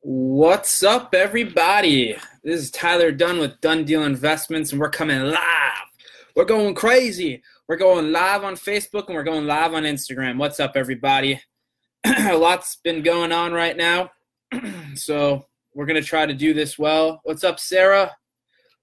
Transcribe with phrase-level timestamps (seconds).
[0.00, 2.16] What's up, everybody?
[2.44, 5.88] This is Tyler Dunn with Dunn Deal Investments, and we're coming live.
[6.36, 7.42] We're going crazy.
[7.66, 10.38] We're going live on Facebook and we're going live on Instagram.
[10.38, 11.42] What's up, everybody?
[12.06, 14.12] A lot's been going on right now,
[14.94, 17.20] so we're gonna try to do this well.
[17.24, 18.14] What's up, Sarah?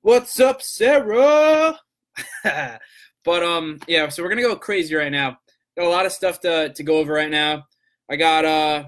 [0.02, 1.80] What's up, Sarah?
[2.44, 4.10] but um, yeah.
[4.10, 5.38] So we're gonna go crazy right now.
[5.78, 7.68] Got a lot of stuff to to go over right now.
[8.12, 8.84] I got uh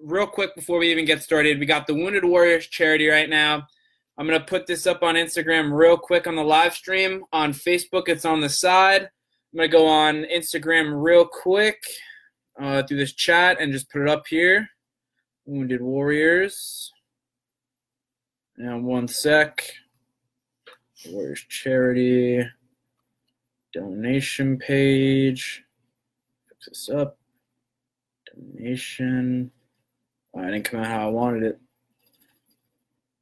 [0.00, 3.66] real quick before we even get started, we got the Wounded Warriors charity right now.
[4.16, 7.24] I'm going to put this up on Instagram real quick on the live stream.
[7.32, 9.02] On Facebook, it's on the side.
[9.02, 11.82] I'm going to go on Instagram real quick
[12.60, 14.68] uh, through this chat and just put it up here.
[15.46, 16.92] Wounded Warriors.
[18.56, 19.64] Now, one sec.
[21.06, 22.44] Warriors charity
[23.72, 25.62] donation page.
[26.48, 27.16] Fix this up.
[28.34, 29.52] Donation.
[30.38, 31.60] I didn't come out how I wanted it.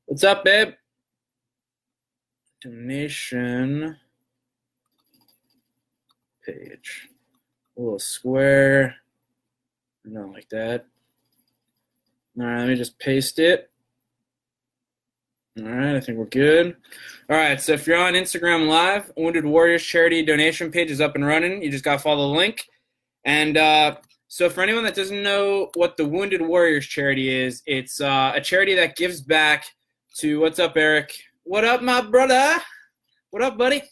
[0.07, 0.75] What's up, babe?
[2.63, 3.97] Donation
[6.45, 7.09] page.
[7.77, 8.97] A little square.
[10.05, 10.87] Not like that.
[12.39, 13.71] All right, let me just paste it.
[15.59, 16.77] All right, I think we're good.
[17.31, 21.15] All right, so if you're on Instagram Live, Wounded Warriors charity donation page is up
[21.15, 21.63] and running.
[21.63, 22.69] You just got to follow the link.
[23.25, 23.97] And uh,
[24.29, 28.41] so, for anyone that doesn't know what the Wounded Warriors charity is, it's uh, a
[28.41, 29.67] charity that gives back
[30.19, 31.13] to what's up, Eric?
[31.45, 32.61] What up, my brother?
[33.31, 33.83] What up, buddy?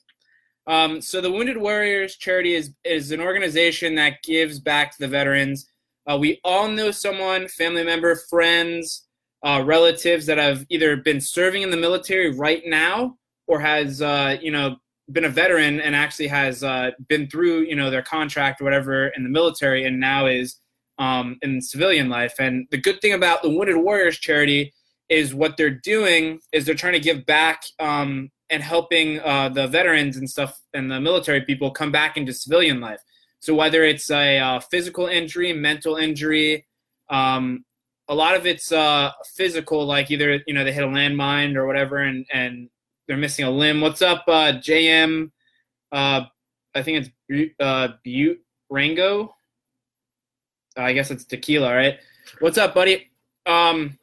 [0.67, 5.09] Um, so, the Wounded Warriors charity is is an organization that gives back to the
[5.09, 5.71] veterans.
[6.07, 9.07] Uh, we all know someone, family member, friends,
[9.45, 14.37] uh, relatives that have either been serving in the military right now or has uh,
[14.41, 14.77] you know
[15.13, 19.09] been a veteran and actually has uh, been through you know their contract or whatever
[19.09, 20.57] in the military and now is
[20.99, 22.35] um, in civilian life.
[22.39, 24.73] And the good thing about the Wounded Warriors charity
[25.09, 29.67] is what they're doing is they're trying to give back um, and helping uh, the
[29.67, 33.01] veterans and stuff and the military people come back into civilian life.
[33.41, 36.67] So whether it's a uh, physical injury, mental injury,
[37.11, 37.65] um,
[38.09, 41.67] a lot of it's uh, physical, like either you know they hit a landmine or
[41.67, 42.69] whatever, and and
[43.07, 43.81] they're missing a limb.
[43.81, 45.31] What's up, uh, JM?
[45.93, 46.23] Uh,
[46.75, 49.35] I think it's uh, Butte Rango.
[50.77, 51.99] Uh, I guess it's tequila, right?
[52.41, 53.09] What's up, buddy?
[53.47, 53.99] Um,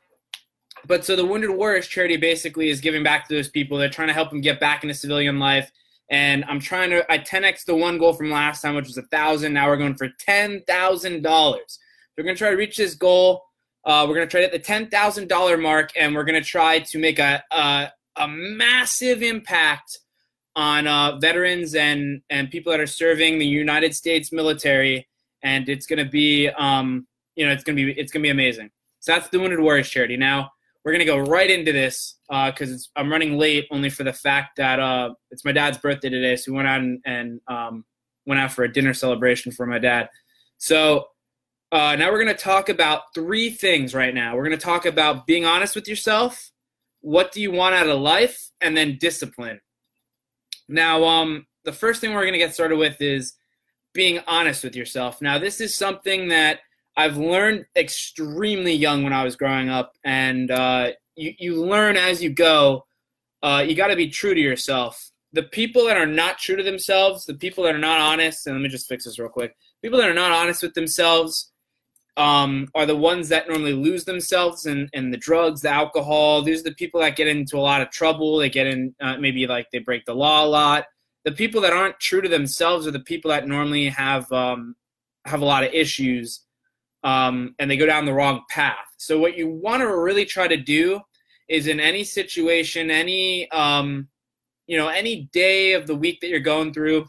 [0.87, 3.77] but so the Wounded Warriors charity basically is giving back to those people.
[3.77, 5.71] They're trying to help them get back into civilian life.
[6.09, 9.03] And I'm trying to I 10x the one goal from last time, which was a
[9.03, 9.53] thousand.
[9.53, 11.79] Now we're going for ten thousand dollars.
[12.17, 13.43] We're gonna try to reach this goal.
[13.85, 16.79] Uh, we're gonna try to hit the ten thousand dollar mark, and we're gonna try
[16.79, 19.99] to make a, a a massive impact
[20.55, 25.07] on uh, veterans and and people that are serving the United States military,
[25.43, 28.27] and it's going to be um, you know it's going to be it's going to
[28.27, 28.69] be amazing.
[28.99, 30.17] So that's the Wounded Warriors charity.
[30.17, 30.51] Now
[30.83, 34.13] we're going to go right into this because uh, I'm running late only for the
[34.13, 37.85] fact that uh, it's my dad's birthday today, so we went out and, and um,
[38.25, 40.09] went out for a dinner celebration for my dad.
[40.57, 41.07] So
[41.71, 44.35] uh, now we're going to talk about three things right now.
[44.35, 46.50] We're going to talk about being honest with yourself
[47.01, 49.59] what do you want out of life, and then discipline.
[50.67, 53.33] Now, um, the first thing we're going to get started with is
[53.93, 55.21] being honest with yourself.
[55.21, 56.59] Now, this is something that
[56.95, 62.21] I've learned extremely young when I was growing up, and uh, you you learn as
[62.21, 62.85] you go.
[63.43, 65.11] Uh, you got to be true to yourself.
[65.33, 68.55] The people that are not true to themselves, the people that are not honest, and
[68.55, 69.55] let me just fix this real quick.
[69.81, 71.51] People that are not honest with themselves
[72.17, 76.41] um, are the ones that normally lose themselves and and the drugs, the alcohol.
[76.41, 78.37] These are the people that get into a lot of trouble.
[78.37, 80.85] They get in, uh, maybe like they break the law a lot.
[81.23, 84.75] The people that aren't true to themselves are the people that normally have um,
[85.25, 86.41] have a lot of issues,
[87.03, 88.87] um, and they go down the wrong path.
[88.97, 90.99] So what you want to really try to do
[91.47, 94.09] is in any situation, any um,
[94.67, 97.05] you know, any day of the week that you're going through,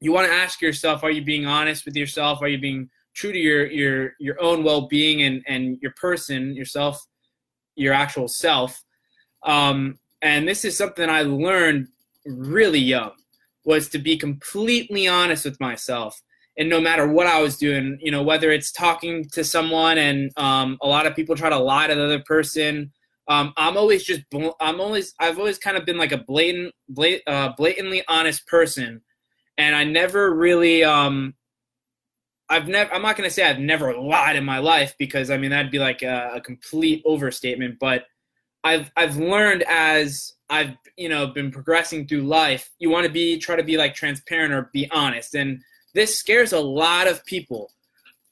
[0.00, 2.42] you want to ask yourself: Are you being honest with yourself?
[2.42, 7.04] Are you being true to your your your own well-being and and your person yourself
[7.76, 8.82] your actual self.
[9.44, 11.88] Um, and this is something i learned
[12.24, 13.12] really young
[13.64, 16.20] was to be completely honest with myself.
[16.56, 20.30] And no matter what i was doing you know whether it's talking to someone and
[20.36, 22.92] um, a lot of people try to lie to the other person
[23.28, 24.22] um, i'm always just
[24.60, 29.02] i'm always i've always kind of been like a blatant blat- uh, blatantly honest person.
[29.58, 31.34] And i never really um,
[32.48, 32.92] I've never.
[32.92, 35.72] I'm not going to say I've never lied in my life because I mean that'd
[35.72, 37.78] be like a, a, complete overstatement.
[37.78, 38.04] But
[38.62, 42.70] I've I've learned as I've you know been progressing through life.
[42.78, 45.60] You want to be try to be like transparent or be honest, and
[45.94, 47.70] this scares a lot of people.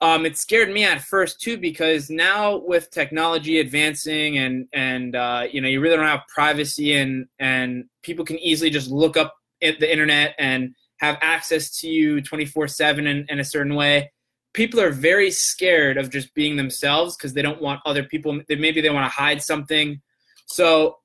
[0.02, 5.46] um, it scared me at first too because now with technology advancing and and uh,
[5.50, 9.34] you know you really don't have privacy and and people can easily just look up
[9.62, 14.10] at the internet and have access to you 24 7 in, in a certain way
[14.54, 18.80] people are very scared of just being themselves because they don't want other people maybe
[18.80, 20.00] they want to hide something
[20.46, 20.96] so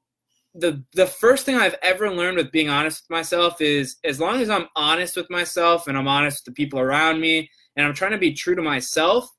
[0.57, 4.41] the the first thing I've ever learned with being honest with myself is as long
[4.41, 7.93] as I'm honest with myself and I'm honest with the people around me and I'm
[7.93, 9.29] trying to be true to myself,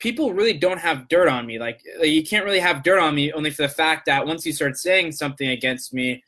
[0.00, 1.58] people really don't have dirt on me.
[1.58, 4.52] Like you can't really have dirt on me only for the fact that once you
[4.52, 6.22] start saying something against me,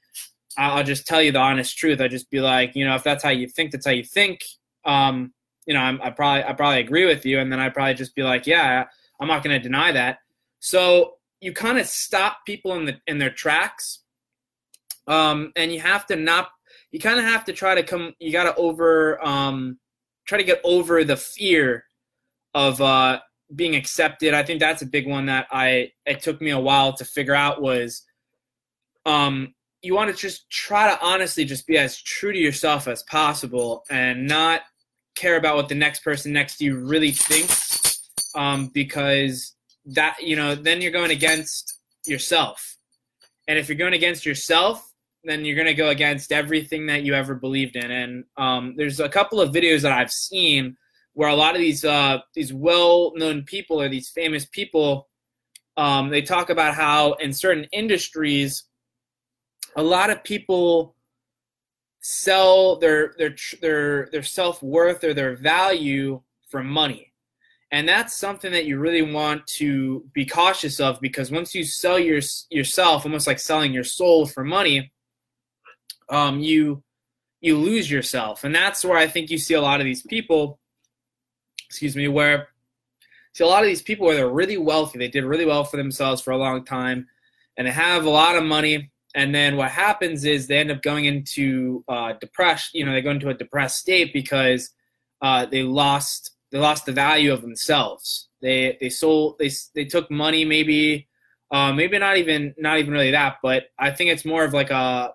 [0.58, 2.00] I'll just tell you the honest truth.
[2.00, 4.40] I just be like, you know, if that's how you think, that's how you think.
[4.84, 5.32] Um,
[5.66, 8.14] you know, I'm, I probably I probably agree with you, and then I probably just
[8.14, 8.84] be like, yeah,
[9.20, 10.18] I'm not going to deny that.
[10.60, 14.02] So you kind of stop people in the in their tracks,
[15.06, 16.48] um, and you have to not.
[16.92, 18.14] You kind of have to try to come.
[18.20, 19.24] You got to over.
[19.24, 19.78] Um,
[20.26, 21.84] try to get over the fear
[22.54, 23.20] of uh,
[23.54, 24.34] being accepted.
[24.34, 27.34] I think that's a big one that I it took me a while to figure
[27.34, 28.02] out was
[29.04, 29.54] um,
[29.86, 33.84] you want to just try to honestly just be as true to yourself as possible
[33.90, 34.62] and not
[35.16, 39.54] care about what the next person next to you really thinks um, because
[39.86, 42.76] that you know then you're going against yourself
[43.48, 44.92] and if you're going against yourself
[45.26, 47.90] then you're going to go against everything that you ever believed in.
[47.90, 50.76] And um, there's a couple of videos that I've seen
[51.14, 55.08] where a lot of these uh, these well-known people or these famous people,
[55.76, 58.64] um, they talk about how in certain industries,
[59.76, 60.96] a lot of people
[62.00, 67.12] sell their their their their self-worth or their value for money.
[67.72, 71.98] And that's something that you really want to be cautious of because once you sell
[71.98, 74.92] your yourself, almost like selling your soul for money,
[76.08, 76.82] um, you
[77.40, 80.58] you lose yourself, and that's where I think you see a lot of these people.
[81.66, 82.48] Excuse me, where
[83.32, 85.76] see a lot of these people where they're really wealthy, they did really well for
[85.76, 87.08] themselves for a long time,
[87.56, 88.90] and they have a lot of money.
[89.16, 92.78] And then what happens is they end up going into uh, depression.
[92.78, 94.70] You know, they go into a depressed state because
[95.22, 98.28] uh, they lost they lost the value of themselves.
[98.42, 101.08] They they sold they they took money maybe
[101.50, 104.70] uh, maybe not even not even really that, but I think it's more of like
[104.70, 105.14] a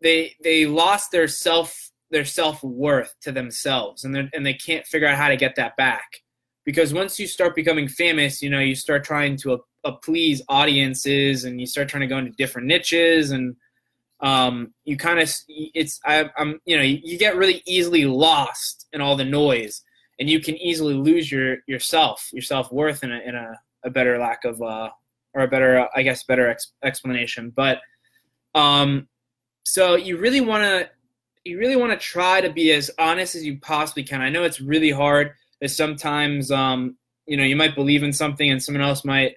[0.00, 5.08] they they lost their self their self worth to themselves, and and they can't figure
[5.08, 6.22] out how to get that back.
[6.64, 11.44] Because once you start becoming famous, you know you start trying to uh, please audiences,
[11.44, 13.56] and you start trying to go into different niches, and
[14.20, 19.00] um, you kind of it's I, I'm you know you, get really easily lost in
[19.00, 19.82] all the noise,
[20.18, 23.90] and you can easily lose your yourself your self worth in a in a, a
[23.90, 24.88] better lack of uh,
[25.34, 27.80] or a better I guess better ex- explanation, but
[28.54, 29.06] um,
[29.64, 30.90] so you really want to
[31.44, 34.20] you really want to try to be as honest as you possibly can.
[34.20, 35.32] I know it's really hard.
[35.60, 36.96] that sometimes um,
[37.26, 39.34] you know you might believe in something and someone else might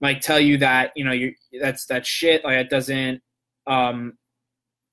[0.00, 3.20] might tell you that you know you that's that shit like it doesn't
[3.66, 4.14] um,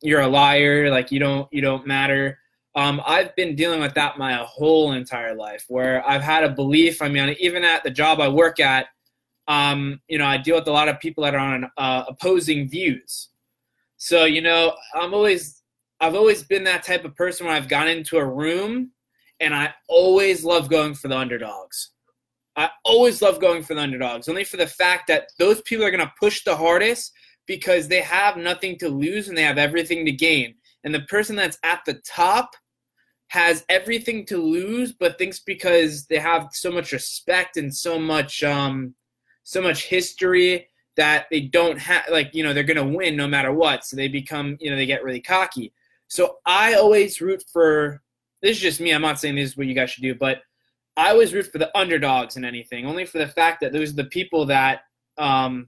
[0.02, 2.40] you're a liar like you don't you don't matter.
[2.76, 7.02] Um, I've been dealing with that my whole entire life where I've had a belief.
[7.02, 8.86] I mean, even at the job I work at,
[9.48, 12.70] um, you know, I deal with a lot of people that are on uh, opposing
[12.70, 13.30] views.
[13.98, 15.64] So, you know, I'm always
[16.00, 18.92] I've always been that type of person when I've gone into a room
[19.40, 21.92] and I always love going for the underdogs.
[22.58, 25.92] I always love going for the underdogs, only for the fact that those people are
[25.92, 27.14] going to push the hardest
[27.46, 30.56] because they have nothing to lose and they have everything to gain.
[30.84, 32.56] And the person that's at the top
[33.30, 38.44] has everything to lose, but thinks because they have so much respect and so much
[38.44, 38.96] um,
[39.44, 43.28] so much history that they don't have like you know they're going to win no
[43.28, 45.72] matter what so they become you know they get really cocky
[46.08, 48.02] so i always root for
[48.42, 50.42] this is just me i'm not saying this is what you guys should do but
[50.98, 53.98] i always root for the underdogs in anything only for the fact that those are
[53.98, 54.82] the people that
[55.18, 55.68] um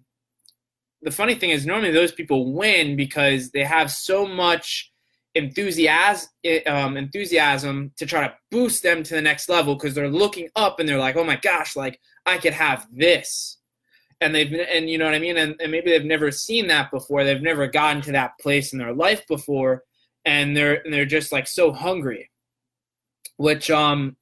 [1.01, 4.91] the funny thing is normally those people win because they have so much
[5.35, 6.29] enthusiasm
[6.65, 10.79] um, enthusiasm to try to boost them to the next level because they're looking up
[10.79, 13.59] and they're like oh my gosh like i could have this
[14.21, 16.91] and they've and you know what I mean, and, and maybe they've never seen that
[16.91, 17.23] before.
[17.23, 19.83] They've never gotten to that place in their life before,
[20.25, 22.29] and they're and they're just like so hungry.
[23.37, 24.17] Which um,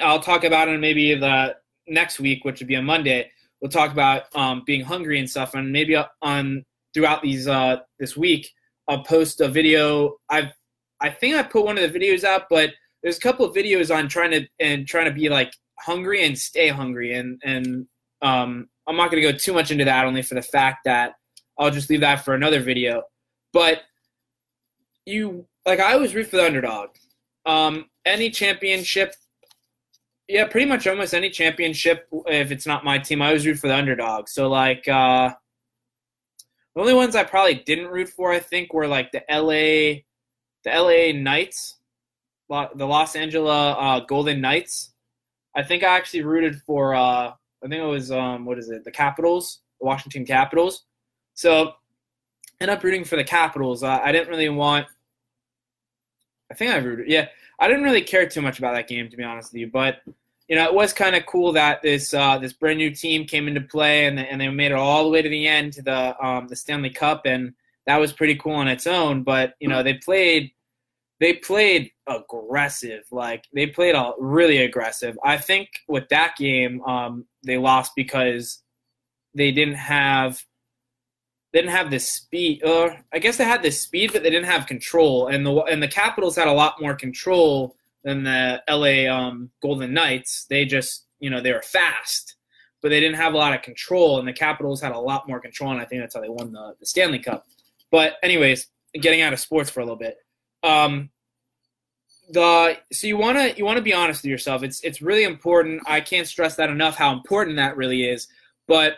[0.00, 3.30] I'll talk about in maybe the next week, which would be on Monday.
[3.60, 8.16] We'll talk about um, being hungry and stuff, and maybe on throughout these uh, this
[8.16, 8.50] week,
[8.88, 10.16] I'll post a video.
[10.28, 10.52] I've
[11.00, 12.70] I think I put one of the videos out, but
[13.02, 16.38] there's a couple of videos on trying to and trying to be like hungry and
[16.38, 17.86] stay hungry and and
[18.22, 21.14] um, I'm not going to go too much into that, only for the fact that
[21.58, 23.02] I'll just leave that for another video.
[23.52, 23.82] But
[25.04, 26.90] you, like, I always root for the underdog.
[27.44, 29.14] Um, any championship,
[30.32, 32.08] yeah, pretty much almost any championship.
[32.26, 34.30] If it's not my team, I always root for the underdog.
[34.30, 35.34] So like, uh,
[36.74, 40.00] the only ones I probably didn't root for, I think, were like the LA,
[40.64, 41.76] the LA Knights,
[42.48, 44.94] the Los Angeles uh, Golden Knights.
[45.54, 46.94] I think I actually rooted for.
[46.94, 48.84] Uh, I think it was um, what is it?
[48.84, 50.86] The Capitals, the Washington Capitals.
[51.34, 51.74] So,
[52.58, 53.82] end up rooting for the Capitals.
[53.82, 54.86] Uh, I didn't really want.
[56.50, 57.10] I think I rooted.
[57.10, 57.28] Yeah,
[57.60, 59.70] I didn't really care too much about that game, to be honest with you.
[59.70, 60.00] But
[60.52, 63.48] you know, it was kind of cool that this uh, this brand new team came
[63.48, 66.14] into play and and they made it all the way to the end to the
[66.22, 67.54] um, the Stanley Cup, and
[67.86, 69.22] that was pretty cool on its own.
[69.22, 70.50] But you know, they played
[71.20, 75.18] they played aggressive, like they played all really aggressive.
[75.24, 78.62] I think with that game, um, they lost because
[79.34, 80.44] they didn't have
[81.54, 82.62] they didn't have the speed.
[82.62, 85.28] Or I guess they had the speed, but they didn't have control.
[85.28, 89.92] And the and the Capitals had a lot more control than the LA um, Golden
[89.94, 90.46] Knights.
[90.48, 92.36] They just you know they were fast,
[92.80, 94.18] but they didn't have a lot of control.
[94.18, 96.52] And the Capitals had a lot more control, and I think that's how they won
[96.52, 97.46] the, the Stanley Cup.
[97.90, 98.68] But anyways,
[99.00, 100.16] getting out of sports for a little bit.
[100.62, 101.10] Um,
[102.30, 104.62] the so you want to you want to be honest with yourself.
[104.62, 105.82] It's it's really important.
[105.86, 108.28] I can't stress that enough how important that really is.
[108.66, 108.96] But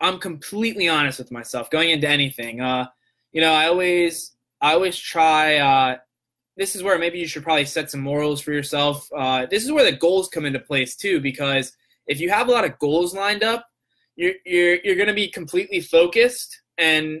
[0.00, 2.60] I'm completely honest with myself going into anything.
[2.60, 2.86] Uh,
[3.32, 5.56] you know, I always I always try.
[5.56, 5.96] Uh,
[6.56, 9.08] this is where maybe you should probably set some morals for yourself.
[9.16, 11.72] Uh, this is where the goals come into place too, because
[12.06, 13.66] if you have a lot of goals lined up,
[14.16, 17.20] you're you're you're going to be completely focused, and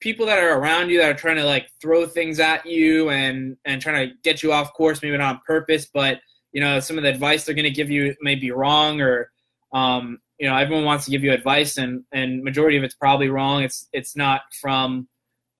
[0.00, 3.56] people that are around you that are trying to like throw things at you and
[3.64, 6.20] and trying to get you off course, maybe not on purpose, but
[6.52, 9.30] you know some of the advice they're going to give you may be wrong or
[9.72, 13.28] um, you know everyone wants to give you advice and and majority of it's probably
[13.28, 15.08] wrong it's it's not from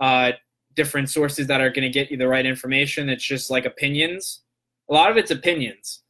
[0.00, 0.32] uh,
[0.74, 4.42] different sources that are going to get you the right information it's just like opinions
[4.90, 6.02] a lot of it's opinions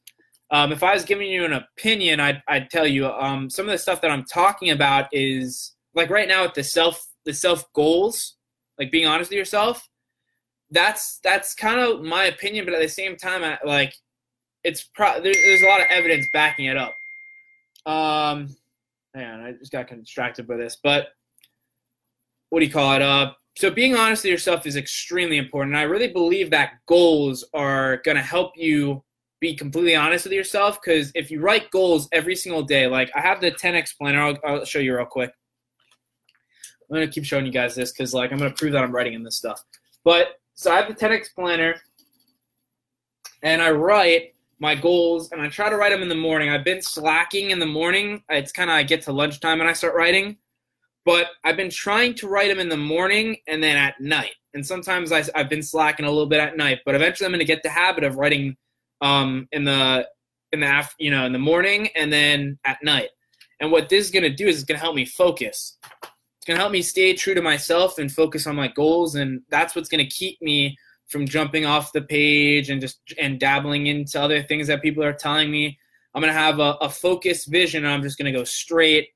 [0.51, 3.73] um, if i was giving you an opinion i'd, I'd tell you um, some of
[3.73, 7.71] the stuff that i'm talking about is like right now with the self the self
[7.73, 8.37] goals
[8.79, 9.89] like being honest with yourself
[10.71, 13.95] that's that's kind of my opinion but at the same time I, like
[14.65, 16.95] it's pro- there, there's a lot of evidence backing it up
[17.87, 18.49] um
[19.15, 20.79] man, I just got distracted by this.
[20.83, 21.09] But
[22.51, 23.03] what do you call it?
[23.03, 25.77] Uh, so being honest with yourself is extremely important.
[25.77, 29.03] I really believe that goals are going to help you
[29.41, 33.21] be completely honest with yourself because if you write goals every single day, like I
[33.21, 35.33] have the 10x planner, I'll, I'll show you real quick.
[36.89, 38.85] I'm going to keep showing you guys this because like I'm going to prove that
[38.85, 39.63] I'm writing in this stuff.
[40.05, 41.75] But so I have the 10x planner
[43.43, 46.49] and I write my goals and I try to write them in the morning.
[46.49, 48.23] I've been slacking in the morning.
[48.29, 50.37] It's kind of I get to lunchtime and I start writing,
[51.05, 54.35] but I've been trying to write them in the morning and then at night.
[54.55, 57.41] And sometimes I, have been slacking a little bit at night, but eventually I'm going
[57.41, 58.57] to get the habit of writing
[59.01, 60.07] um, in the
[60.53, 63.09] in the after, you know in the morning and then at night.
[63.61, 65.79] And what this is going to do is it's going to help me focus.
[65.83, 69.41] It's going to help me stay true to myself and focus on my goals, and
[69.51, 70.77] that's what's going to keep me
[71.13, 75.13] from jumping off the page and just and dabbling into other things that people are
[75.13, 75.79] telling me.
[76.15, 77.85] I'm gonna have a, a focused vision.
[77.85, 79.09] And I'm just gonna go straight.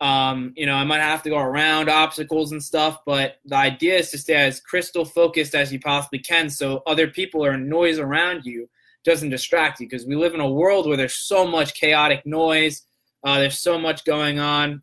[0.00, 3.98] Um, you know, I might have to go around obstacles and stuff, but the idea
[3.98, 7.98] is to stay as crystal focused as you possibly can, so other people or noise
[7.98, 8.68] around you
[9.04, 9.86] doesn't distract you.
[9.86, 12.82] Because we live in a world where there's so much chaotic noise,
[13.24, 14.82] uh, there's so much going on,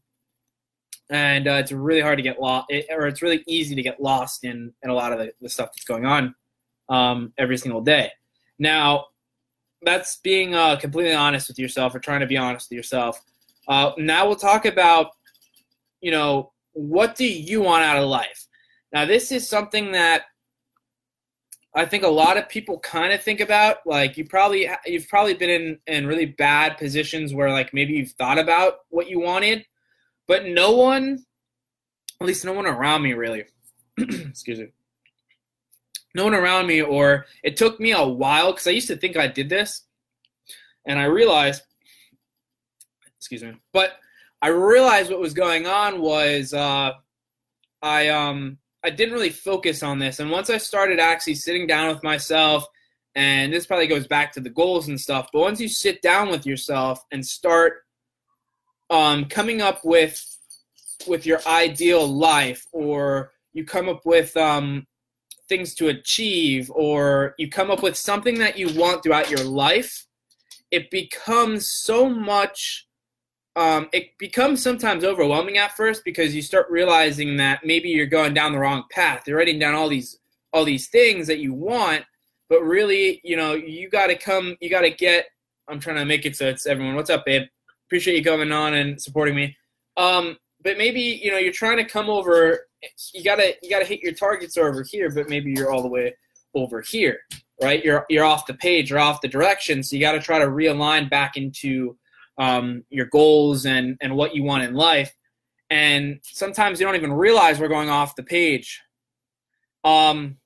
[1.09, 4.43] and uh, it's really hard to get lost, or it's really easy to get lost
[4.43, 6.36] in in a lot of the, the stuff that's going on
[6.89, 8.12] um, every single day.
[8.59, 9.05] Now,
[9.81, 13.21] that's being uh, completely honest with yourself or trying to be honest with yourself.
[13.67, 15.12] Uh, now we'll talk about,
[16.01, 18.47] you know, what do you want out of life?
[18.93, 20.24] Now, this is something that
[21.75, 23.77] I think a lot of people kind of think about.
[23.86, 28.12] Like you probably you've probably been in in really bad positions where like maybe you've
[28.12, 29.63] thought about what you wanted,
[30.27, 31.24] but no one,
[32.19, 33.45] at least no one around me really,
[33.97, 34.69] excuse me,
[36.15, 39.15] no one around me, or it took me a while because I used to think
[39.15, 39.83] I did this,
[40.88, 41.62] and I realized,
[43.17, 43.93] excuse me, but
[44.41, 46.93] I realized what was going on was uh,
[47.81, 51.93] I um I didn't really focus on this, and once I started actually sitting down
[51.93, 52.65] with myself,
[53.15, 56.29] and this probably goes back to the goals and stuff, but once you sit down
[56.29, 57.83] with yourself and start
[58.89, 60.24] um, coming up with
[61.07, 64.86] with your ideal life, or you come up with um,
[65.47, 70.05] things to achieve or you come up with something that you want throughout your life,
[70.71, 72.87] it becomes so much
[73.57, 78.35] um, it becomes sometimes overwhelming at first because you start realizing that maybe you're going
[78.35, 79.23] down the wrong path.
[79.25, 80.19] You're writing down all these
[80.53, 82.05] all these things that you want,
[82.49, 85.25] but really, you know, you got to come, you got to get
[85.67, 86.95] I'm trying to make it so it's everyone.
[86.95, 87.47] What's up, babe?
[87.87, 89.57] Appreciate you coming on and supporting me.
[89.97, 92.67] Um, but maybe you know you're trying to come over.
[93.13, 96.15] You gotta you gotta hit your targets over here, but maybe you're all the way
[96.53, 97.21] over here,
[97.59, 97.83] right?
[97.83, 99.81] You're you're off the page, you're off the direction.
[99.81, 101.97] So you got to try to realign back into
[102.38, 105.13] um, your goals and and what you want in life.
[105.70, 108.82] And sometimes you don't even realize we're going off the page.
[109.84, 110.38] Um,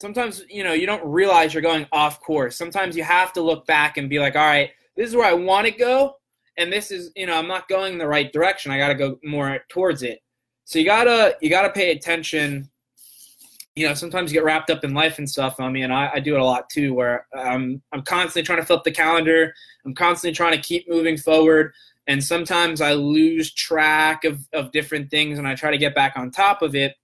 [0.00, 2.56] sometimes you know you don't realize you're going off course.
[2.56, 5.34] Sometimes you have to look back and be like, all right, this is where I
[5.34, 6.16] want to go,
[6.56, 9.18] and this is you know i'm not going the right direction i got to go
[9.24, 10.20] more towards it
[10.64, 12.68] so you gotta you gotta pay attention
[13.74, 16.20] you know sometimes you get wrapped up in life and stuff i mean i, I
[16.20, 19.54] do it a lot too where i'm i'm constantly trying to flip the calendar.
[19.84, 21.72] I'm constantly trying to keep moving forward.
[22.06, 26.14] And sometimes i lose track of of different things and i try to get back
[26.16, 26.94] on top of it.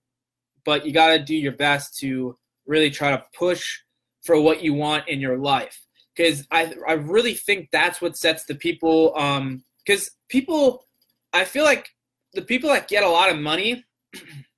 [0.65, 3.79] But you got to do your best to really try to push
[4.21, 5.79] for what you want in your life.
[6.15, 10.85] Because I I really think that's what sets the people um because people
[11.33, 11.89] I feel like
[12.33, 13.85] the people that get a lot of money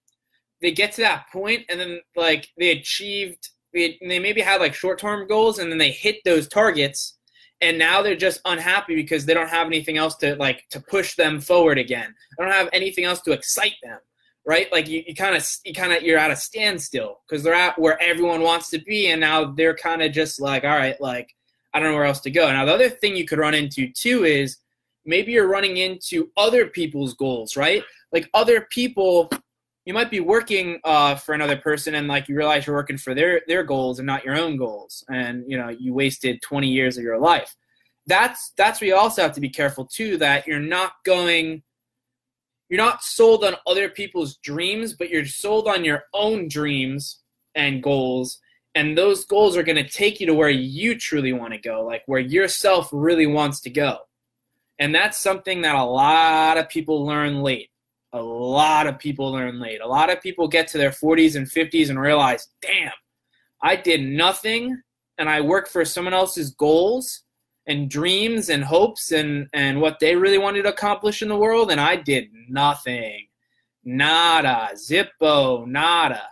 [0.62, 4.74] they get to that point and then like they achieved they, they maybe had like
[4.74, 7.18] short-term goals and then they hit those targets
[7.62, 11.15] and now they're just unhappy because they don't have anything else to like to push
[11.15, 14.00] them forward again they don't have anything else to excite them
[14.46, 17.77] right like you kind of you kind of you're at a standstill because they're at
[17.80, 21.34] where everyone wants to be and now they're kind of just like all right like
[21.74, 22.51] I don't know where else to go.
[22.51, 24.58] Now, the other thing you could run into too is
[25.06, 27.84] maybe you're running into other people's goals, right?
[28.12, 29.30] Like other people,
[29.85, 33.13] you might be working uh, for another person, and like you realize you're working for
[33.13, 36.97] their their goals and not your own goals, and you know you wasted 20 years
[36.97, 37.55] of your life.
[38.07, 41.63] That's that's where you also have to be careful too that you're not going.
[42.69, 47.19] You're not sold on other people's dreams, but you're sold on your own dreams
[47.55, 48.39] and goals
[48.75, 51.85] and those goals are going to take you to where you truly want to go
[51.85, 53.97] like where yourself really wants to go
[54.79, 57.69] and that's something that a lot of people learn late
[58.13, 59.82] a lot of people learn late.
[59.82, 62.92] A lot of people get to their 40s and 50s and realize damn
[63.64, 64.81] i did nothing
[65.18, 67.24] and i worked for someone else's goals
[67.68, 71.72] and dreams and hopes and and what they really wanted to accomplish in the world
[71.72, 73.27] and i did nothing.
[73.83, 74.70] Nada.
[74.75, 75.66] Zippo.
[75.66, 76.24] Nada.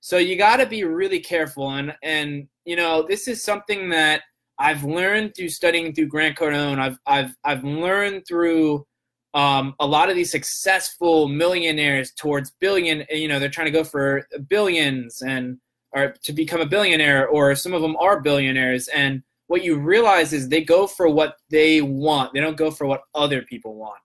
[0.00, 4.22] So you got to be really careful, and and you know this is something that
[4.58, 6.78] I've learned through studying through Grant Cardone.
[6.78, 8.86] I've I've I've learned through
[9.34, 13.04] um, a lot of these successful millionaires towards billion.
[13.10, 15.58] You know, they're trying to go for billions and
[15.92, 18.88] or to become a billionaire, or some of them are billionaires.
[18.88, 22.34] And what you realize is they go for what they want.
[22.34, 24.00] They don't go for what other people want.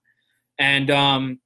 [0.58, 1.40] And um,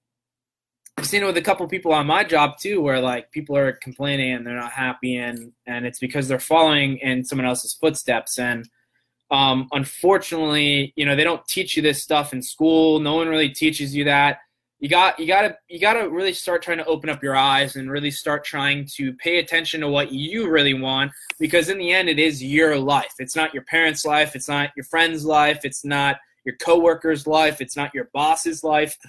[0.97, 3.73] I've seen it with a couple people on my job too, where like people are
[3.73, 8.39] complaining and they're not happy, and and it's because they're following in someone else's footsteps.
[8.39, 8.69] And
[9.31, 12.99] um, unfortunately, you know, they don't teach you this stuff in school.
[12.99, 14.39] No one really teaches you that.
[14.81, 17.35] You got you got to you got to really start trying to open up your
[17.35, 21.11] eyes and really start trying to pay attention to what you really want
[21.41, 23.15] because in the end it is your life.
[23.19, 27.61] It's not your parents' life, it's not your friend's life, it's not your coworker's life,
[27.61, 28.97] it's not your boss's life.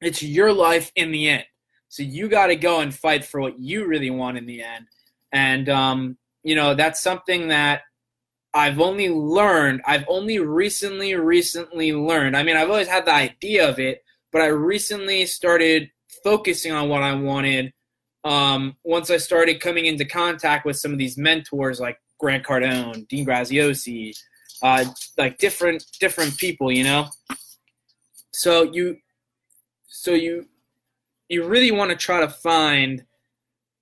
[0.00, 1.44] It's your life in the end.
[1.88, 4.86] So you got to go and fight for what you really want in the end.
[5.32, 7.82] And, um, you know, that's something that
[8.54, 12.36] I've only learned, I've only recently, recently learned.
[12.36, 15.90] I mean, I've always had the idea of it, but I recently started
[16.22, 17.72] focusing on what I wanted
[18.24, 23.06] um, once I started coming into contact with some of these mentors like Grant Cardone,
[23.08, 24.16] Dean Graziosi,
[24.62, 24.84] uh,
[25.18, 27.08] like different different people, you know.
[28.32, 28.96] So you
[29.86, 30.46] so you
[31.28, 33.04] you really want to try to find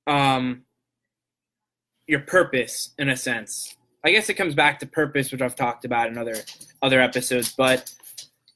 [0.06, 0.62] um,
[2.06, 3.76] your purpose in a sense.
[4.04, 6.36] I guess it comes back to purpose, which I've talked about in other
[6.82, 7.54] other episodes.
[7.56, 7.92] But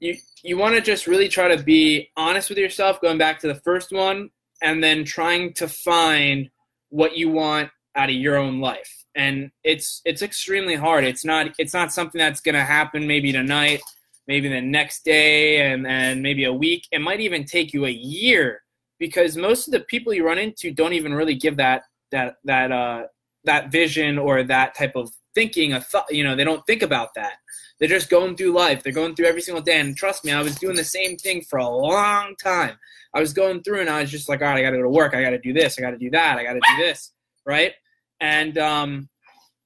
[0.01, 3.49] you you want to just really try to be honest with yourself, going back to
[3.49, 4.31] the first one,
[4.63, 6.51] and then trying to find
[6.91, 9.05] what you want out of your own life.
[9.15, 11.05] And it's it's extremely hard.
[11.05, 13.81] It's not it's not something that's gonna happen maybe tonight
[14.27, 16.87] maybe the next day and, and maybe a week.
[16.91, 18.63] It might even take you a year
[18.99, 21.83] because most of the people you run into don't even really give that
[22.13, 23.05] that that uh,
[23.45, 26.07] that vision or that type of thinking a thought.
[26.11, 27.35] You know, they don't think about that.
[27.79, 28.83] They're just going through life.
[28.83, 29.79] They're going through every single day.
[29.79, 32.77] And trust me, I was doing the same thing for a long time.
[33.15, 34.83] I was going through and I was just like, all right, I got to go
[34.83, 35.15] to work.
[35.15, 35.79] I got to do this.
[35.79, 36.39] I got to do that.
[36.39, 37.13] I got to do this.
[37.47, 37.73] Right.
[38.21, 39.09] And, um,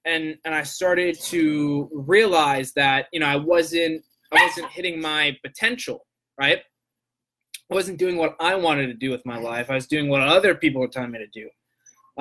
[0.05, 4.03] and, and I started to realize that, you know, I wasn't
[4.33, 6.07] I wasn't hitting my potential,
[6.39, 6.59] right?
[7.71, 9.71] I wasn't doing what I wanted to do with my life.
[9.71, 11.49] I was doing what other people were telling me to do.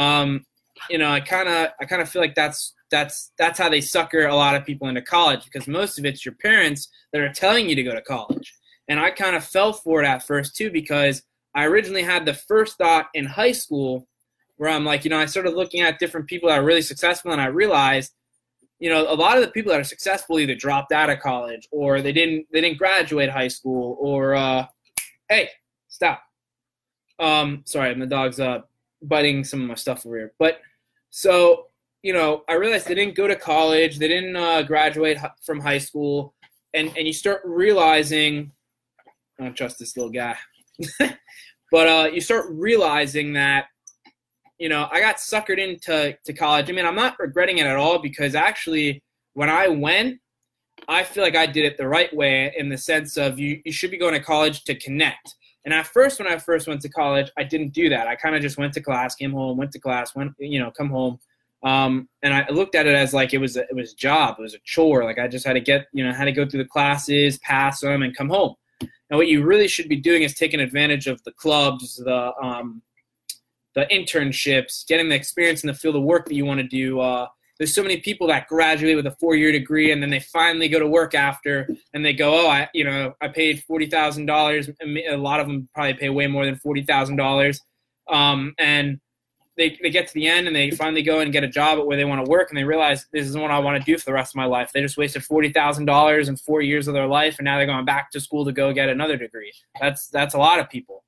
[0.02, 0.46] Um,
[0.90, 3.82] you know, I kind of I kind of feel like that's that's that's how they
[3.82, 7.32] sucker a lot of people into college because most of it's your parents that are
[7.32, 8.54] telling you to go to college.
[8.88, 11.24] And I kind of fell for it at first too because
[11.56, 14.08] I originally had the first thought in high school
[14.58, 17.32] where I'm like, you know, I started looking at different people that are really successful
[17.32, 18.14] and I realized,
[18.80, 21.68] you know, a lot of the people that are successful either dropped out of college
[21.72, 24.66] or they didn't they didn't graduate high school or uh
[25.30, 25.50] hey,
[25.88, 26.24] stop.
[27.20, 28.62] Um sorry, my dog's uh
[29.02, 30.34] biting some of my stuff over here.
[30.40, 30.60] But
[31.10, 31.68] so,
[32.02, 35.78] you know, I realized they didn't go to college, they didn't uh, graduate from high
[35.78, 36.34] school,
[36.74, 38.52] and and you start realizing,
[39.40, 40.36] I don't trust this little guy,
[41.72, 43.68] but uh, you start realizing that,
[44.60, 46.70] you know, I got suckered into to college.
[46.70, 50.20] I mean, I'm not regretting it at all because actually, when I went,
[50.88, 53.72] I feel like I did it the right way in the sense of you, you
[53.72, 55.36] should be going to college to connect.
[55.66, 58.08] And at first, when I first went to college, I didn't do that.
[58.08, 60.72] I kind of just went to class, came home, went to class, went, you know,
[60.72, 61.20] come home.
[61.64, 64.36] Um, and I looked at it as like it was a, it was a job,
[64.40, 65.04] it was a chore.
[65.04, 67.82] Like I just had to get, you know, had to go through the classes, pass
[67.82, 68.56] them, and come home.
[68.82, 72.82] And what you really should be doing is taking advantage of the clubs, the um,
[73.76, 77.00] the internships, getting the experience in the field of work that you want to do.
[77.00, 80.70] Uh, there's so many people that graduate with a four-year degree and then they finally
[80.70, 84.28] go to work after and they go, oh, I, you know, I paid forty thousand
[84.28, 84.70] dollars.
[84.82, 87.62] A lot of them probably pay way more than forty thousand um, dollars,
[88.60, 89.00] and
[89.60, 91.86] they, they get to the end and they finally go and get a job at
[91.86, 93.98] where they want to work and they realize this isn't what I want to do
[93.98, 94.72] for the rest of my life.
[94.74, 97.68] They just wasted forty thousand dollars in four years of their life and now they're
[97.68, 99.54] going back to school to go get another degree.
[99.80, 101.04] That's that's a lot of people.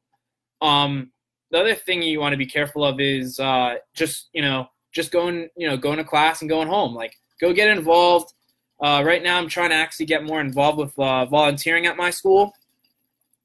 [0.61, 1.11] Um,
[1.49, 5.11] the other thing you want to be careful of is uh, just you know just
[5.11, 6.93] going, you know, going to class and going home.
[6.93, 8.33] Like, go get involved.
[8.81, 12.09] Uh, right now, I'm trying to actually get more involved with uh, volunteering at my
[12.09, 12.53] school,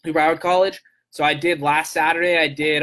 [0.05, 0.81] New Broward College.
[1.11, 2.37] So I did last Saturday.
[2.37, 2.83] I did.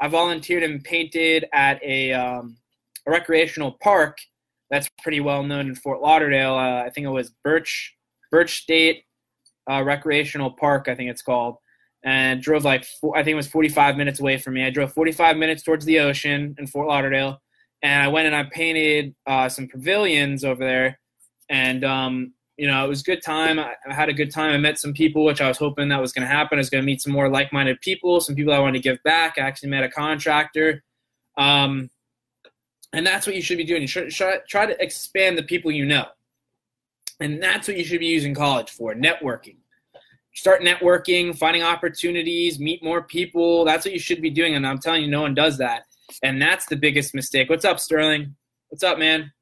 [0.00, 2.56] I volunteered and painted at a, um,
[3.06, 4.18] a recreational park
[4.70, 6.54] that's pretty well known in Fort Lauderdale.
[6.54, 7.94] Uh, I think it was Birch
[8.30, 9.04] Birch State
[9.70, 10.88] uh, Recreational Park.
[10.88, 11.56] I think it's called
[12.04, 14.64] and drove like four, I think it was 45 minutes away from me.
[14.64, 17.40] I drove 45 minutes towards the ocean in Fort Lauderdale,
[17.82, 21.00] and I went and I painted uh, some pavilions over there,
[21.48, 23.58] and um, you know it was a good time.
[23.58, 24.52] I, I, had a good time.
[24.52, 26.58] I met some people, which I was hoping that was going to happen.
[26.58, 29.02] I was going to meet some more like-minded people, some people I wanted to give
[29.02, 29.34] back.
[29.38, 30.82] I actually met a contractor,
[31.36, 31.90] um,
[32.92, 33.82] and that's what you should be doing.
[33.82, 36.06] You should try, try to expand the people you know,
[37.20, 39.56] and that's what you should be using college for: networking
[40.34, 43.64] start networking, finding opportunities, meet more people.
[43.64, 44.54] That's what you should be doing.
[44.54, 45.84] And I'm telling you, no one does that.
[46.22, 47.48] And that's the biggest mistake.
[47.48, 48.34] What's up, Sterling?
[48.68, 49.32] What's up, man?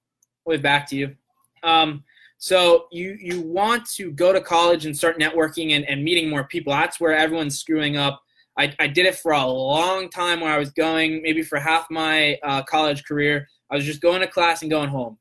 [0.46, 1.16] Way back to you.
[1.62, 2.04] Um,
[2.42, 6.42] so you you want to go to college and start networking and, and meeting more
[6.42, 6.72] people.
[6.72, 8.20] That's where everyone's screwing up.
[8.58, 11.88] I, I did it for a long time where I was going, maybe for half
[11.88, 13.46] my uh, college career.
[13.70, 15.18] I was just going to class and going home.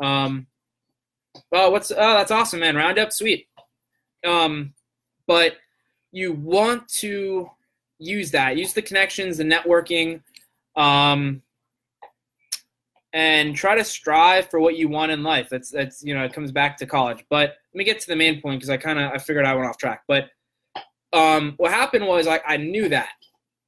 [0.00, 0.46] Um,
[1.50, 2.76] oh, what's oh, that's awesome, man.
[2.76, 3.48] Roundup, sweet.
[4.24, 4.72] Um,
[5.26, 5.56] but
[6.12, 7.50] you want to
[7.98, 10.20] use that, use the connections, the networking,
[10.76, 11.42] um,
[13.12, 15.48] and try to strive for what you want in life.
[15.50, 17.24] That's that's you know it comes back to college.
[17.28, 19.54] But let me get to the main point because I kind of I figured I
[19.54, 20.02] went off track.
[20.08, 20.30] But
[21.12, 23.10] um, what happened was like I knew that.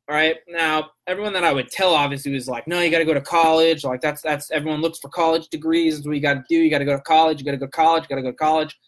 [0.09, 0.37] All right.
[0.49, 3.21] Now everyone that I would tell obviously was like, no, you got to go to
[3.21, 3.85] college.
[3.85, 5.97] Like that's that's everyone looks for college degrees.
[5.97, 6.57] That's what you got to do.
[6.57, 7.39] You got to go to college.
[7.39, 8.05] You got to go to college.
[8.05, 8.79] You got to go to college.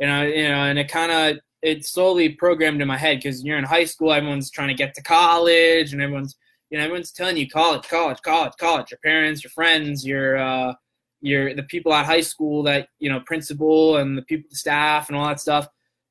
[0.00, 3.44] You know, you know, and it kind of it slowly programmed in my head because
[3.44, 6.36] you're in high school, everyone's trying to get to college, and everyone's
[6.74, 8.90] you know everyone's telling you college, college, college, college.
[8.90, 10.74] Your parents, your friends, your uh,
[11.20, 15.08] your the people at high school that you know principal and the people, the staff,
[15.08, 15.68] and all that stuff.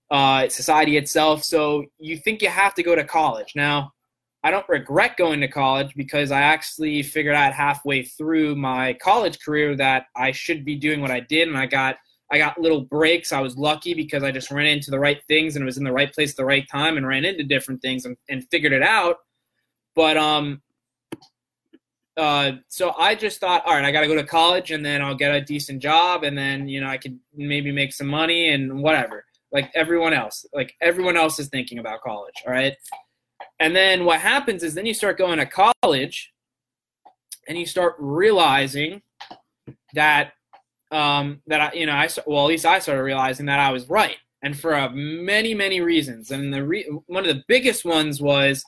[0.09, 1.43] Uh, society itself.
[1.43, 3.91] So you think you have to go to college now.
[4.41, 9.39] I don't regret going to college because I actually figured out halfway through my college
[9.43, 11.97] career that I should be doing what I did, and I got
[12.31, 13.33] I got little breaks.
[13.33, 15.91] I was lucky because I just ran into the right things and was in the
[15.91, 18.81] right place at the right time and ran into different things and, and figured it
[18.81, 19.17] out.
[19.95, 20.61] But um,
[22.17, 25.01] uh, so I just thought, all right, I got to go to college and then
[25.01, 28.49] I'll get a decent job and then you know I could maybe make some money
[28.49, 29.25] and whatever.
[29.51, 32.33] Like everyone else, like everyone else is thinking about college.
[32.45, 32.75] All right,
[33.59, 36.33] and then what happens is then you start going to college
[37.47, 39.01] and you start realizing
[39.93, 40.33] that
[40.91, 43.89] um, that I, you know, I well, at least I started realizing that I was
[43.89, 46.31] right, and for uh, many, many reasons.
[46.31, 48.63] And the re- one of the biggest ones was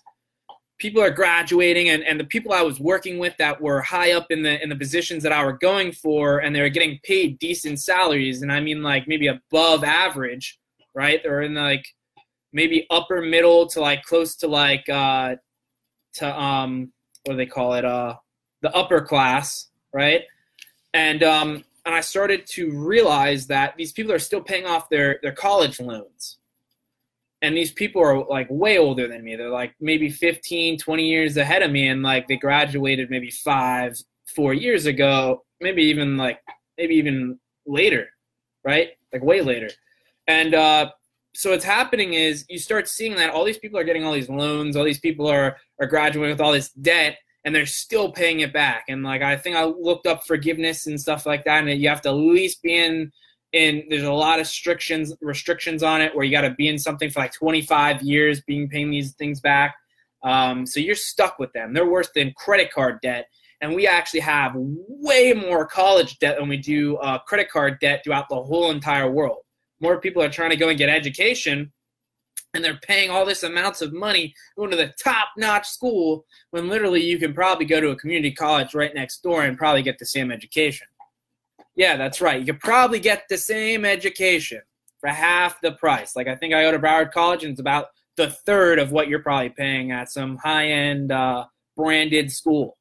[0.77, 4.27] people are graduating, and, and the people I was working with that were high up
[4.29, 7.39] in the in the positions that I were going for, and they were getting paid
[7.39, 10.59] decent salaries, and I mean like maybe above average,
[10.93, 11.21] right?
[11.23, 11.85] They're in like
[12.53, 15.35] maybe upper middle to like close to like uh
[16.15, 16.91] to um
[17.25, 18.15] what do they call it uh
[18.61, 20.23] the upper class, right?
[20.93, 25.19] And um, and I started to realize that these people are still paying off their
[25.21, 26.34] their college loans.
[27.45, 29.35] And these people are like way older than me.
[29.35, 34.01] They're like maybe 15, 20 years ahead of me and like they graduated maybe 5,
[34.35, 36.39] 4 years ago, maybe even like
[36.75, 38.09] maybe even later,
[38.63, 38.89] right?
[39.13, 39.69] Like way later.
[40.25, 40.89] And uh
[41.35, 44.29] so what's happening is you start seeing that all these people are getting all these
[44.29, 48.39] loans, all these people are are graduating with all this debt, and they're still paying
[48.39, 48.85] it back.
[48.89, 52.01] And like I think I looked up forgiveness and stuff like that, and you have
[52.01, 53.11] to at least be in
[53.55, 56.77] in there's a lot of restrictions restrictions on it where you got to be in
[56.77, 59.75] something for like 25 years being paying these things back.
[60.23, 61.73] Um, so you're stuck with them.
[61.73, 63.27] They're worse than credit card debt.
[63.61, 68.01] And we actually have way more college debt than we do uh, credit card debt
[68.03, 69.39] throughout the whole entire world
[69.81, 71.71] more people are trying to go and get education
[72.53, 76.69] and they're paying all this amounts of money going to the top notch school when
[76.69, 79.99] literally you can probably go to a community college right next door and probably get
[79.99, 80.87] the same education.
[81.75, 82.39] Yeah, that's right.
[82.39, 84.61] You could probably get the same education
[84.99, 86.15] for half the price.
[86.15, 89.09] Like I think I go to Broward College and it's about the third of what
[89.09, 92.77] you're probably paying at some high end uh, branded school.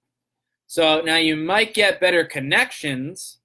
[0.66, 3.38] So now you might get better connections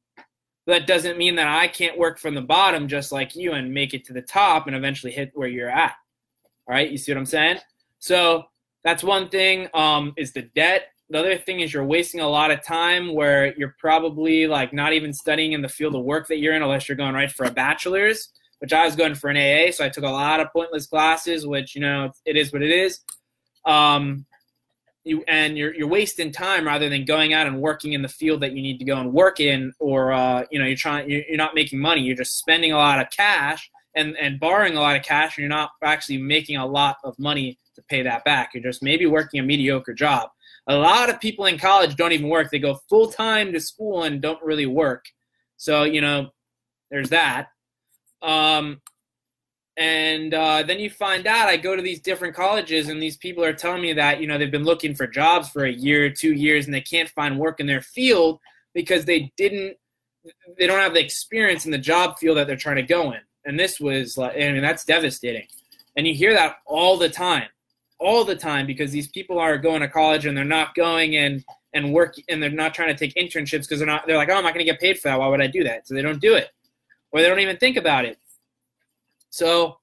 [0.66, 3.74] But that doesn't mean that I can't work from the bottom just like you and
[3.74, 5.96] make it to the top and eventually hit where you're at.
[6.68, 7.60] All right, you see what I'm saying?
[8.00, 8.46] So
[8.84, 9.68] that's one thing.
[9.74, 10.94] Um, is the debt.
[11.10, 14.94] The other thing is you're wasting a lot of time where you're probably like not
[14.94, 17.46] even studying in the field of work that you're in unless you're going right for
[17.46, 19.72] a bachelor's, which I was going for an AA.
[19.72, 22.72] So I took a lot of pointless classes, which you know it is what it
[22.72, 23.00] is.
[23.66, 24.26] Um,
[25.04, 28.42] you and you're you're wasting time rather than going out and working in the field
[28.42, 31.24] that you need to go and work in, or uh, you know you're trying you're,
[31.28, 32.02] you're not making money.
[32.02, 35.44] You're just spending a lot of cash and and borrowing a lot of cash, and
[35.44, 38.52] you're not actually making a lot of money to pay that back.
[38.54, 40.30] You're just maybe working a mediocre job.
[40.70, 42.50] A lot of people in college don't even work.
[42.50, 45.06] They go full time to school and don't really work.
[45.58, 46.30] So you know,
[46.90, 47.50] there's that.
[48.22, 48.82] Um,
[49.80, 53.44] and uh, then you find out i go to these different colleges and these people
[53.44, 56.34] are telling me that you know they've been looking for jobs for a year two
[56.34, 58.40] years and they can't find work in their field
[58.74, 59.78] because they didn't
[60.60, 63.22] they don't have the experience in the job field that they're trying to go in
[63.46, 65.48] and this was like i mean that's devastating
[65.96, 67.48] and you hear that all the time
[68.00, 71.44] all the time because these people are going to college and they're not going and
[71.74, 74.36] and work and they're not trying to take internships because they're not they're like oh
[74.36, 76.02] i'm not going to get paid for that why would i do that so they
[76.02, 76.50] don't do it
[77.12, 78.18] or they don't even think about it
[79.30, 79.78] so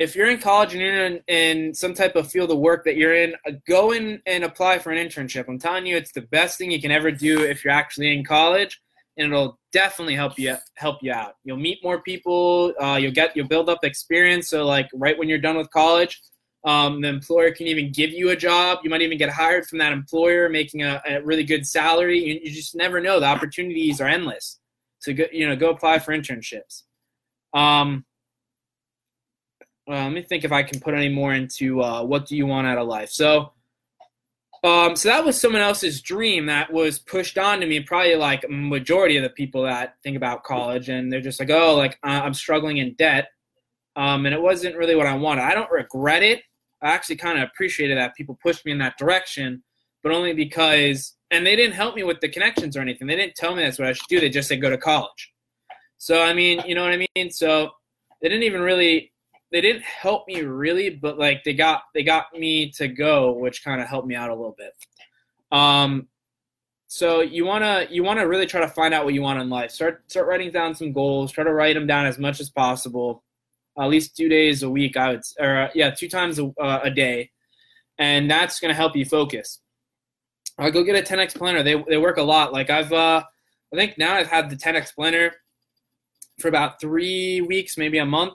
[0.00, 2.96] if you're in college and you're in, in, some type of field of work that
[2.96, 5.46] you're in, uh, go in and apply for an internship.
[5.46, 8.24] I'm telling you, it's the best thing you can ever do if you're actually in
[8.24, 8.80] college,
[9.18, 11.36] and it'll definitely help you help you out.
[11.44, 12.72] You'll meet more people.
[12.80, 14.48] Uh, you'll get you'll build up experience.
[14.48, 16.22] So like right when you're done with college,
[16.64, 18.80] um, the employer can even give you a job.
[18.84, 22.18] You might even get hired from that employer, making a, a really good salary.
[22.22, 23.18] You, you, just never know.
[23.18, 24.58] The opportunities are endless.
[24.98, 26.82] So go, you know, go apply for internships.
[27.54, 28.04] Um,
[29.88, 32.46] uh, let me think if I can put any more into uh, what do you
[32.46, 33.10] want out of life.
[33.10, 33.52] So,
[34.62, 37.80] um, so that was someone else's dream that was pushed on to me.
[37.80, 41.74] Probably like majority of the people that think about college, and they're just like, oh,
[41.74, 43.28] like I'm struggling in debt,
[43.96, 45.44] um, and it wasn't really what I wanted.
[45.44, 46.42] I don't regret it.
[46.82, 49.62] I actually kind of appreciated that people pushed me in that direction,
[50.02, 53.06] but only because, and they didn't help me with the connections or anything.
[53.06, 54.20] They didn't tell me that's what I should do.
[54.20, 55.32] They just said go to college.
[55.98, 57.30] So I mean, you know what I mean.
[57.30, 57.70] So
[58.22, 59.12] they didn't even really
[59.52, 63.64] they didn't help me really, but like they got they got me to go, which
[63.64, 64.72] kind of helped me out a little bit.
[65.52, 66.08] Um,
[66.86, 69.70] so you wanna you wanna really try to find out what you want in life.
[69.70, 71.32] Start start writing down some goals.
[71.32, 73.22] Try to write them down as much as possible,
[73.78, 74.96] at least two days a week.
[74.96, 77.30] I would or uh, yeah, two times a, uh, a day,
[77.98, 79.60] and that's gonna help you focus.
[80.58, 81.62] I go get a 10x planner.
[81.62, 82.52] They they work a lot.
[82.52, 83.22] Like I've uh,
[83.72, 85.32] I think now I've had the 10x planner
[86.38, 88.34] for about three weeks, maybe a month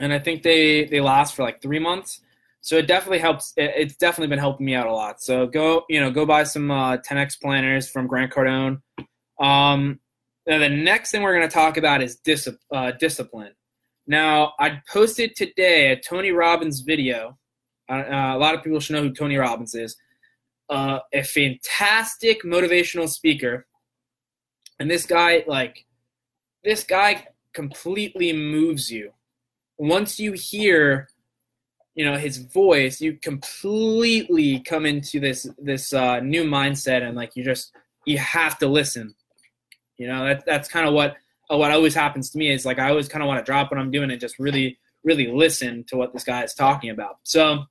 [0.00, 2.20] and I think they they last for like three months.
[2.60, 3.52] So it definitely helps.
[3.56, 5.22] It's definitely been helping me out a lot.
[5.22, 8.80] So go you know go buy some uh, 10x planners from Grant Cardone.
[9.40, 10.00] Um,
[10.46, 13.52] now the next thing we're going to talk about is dis- uh, discipline.
[14.06, 17.38] Now I posted today a Tony Robbins video.
[17.88, 19.96] Uh, uh, a lot of people should know who Tony Robbins is.
[20.68, 23.66] Uh, a fantastic motivational speaker,
[24.78, 25.84] and this guy like
[26.62, 29.12] this guy completely moves you
[29.78, 31.08] once you hear
[31.94, 37.36] you know his voice you completely come into this this uh, new mindset and like
[37.36, 37.72] you just
[38.04, 39.14] you have to listen
[39.96, 41.16] you know that, that's kind of what
[41.50, 43.70] uh, what always happens to me is like i always kind of want to drop
[43.70, 47.16] what i'm doing and just really really listen to what this guy is talking about
[47.22, 47.64] so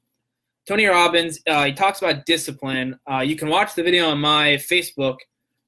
[0.65, 2.97] Tony Robbins, uh, he talks about discipline.
[3.09, 5.17] Uh, you can watch the video on my Facebook.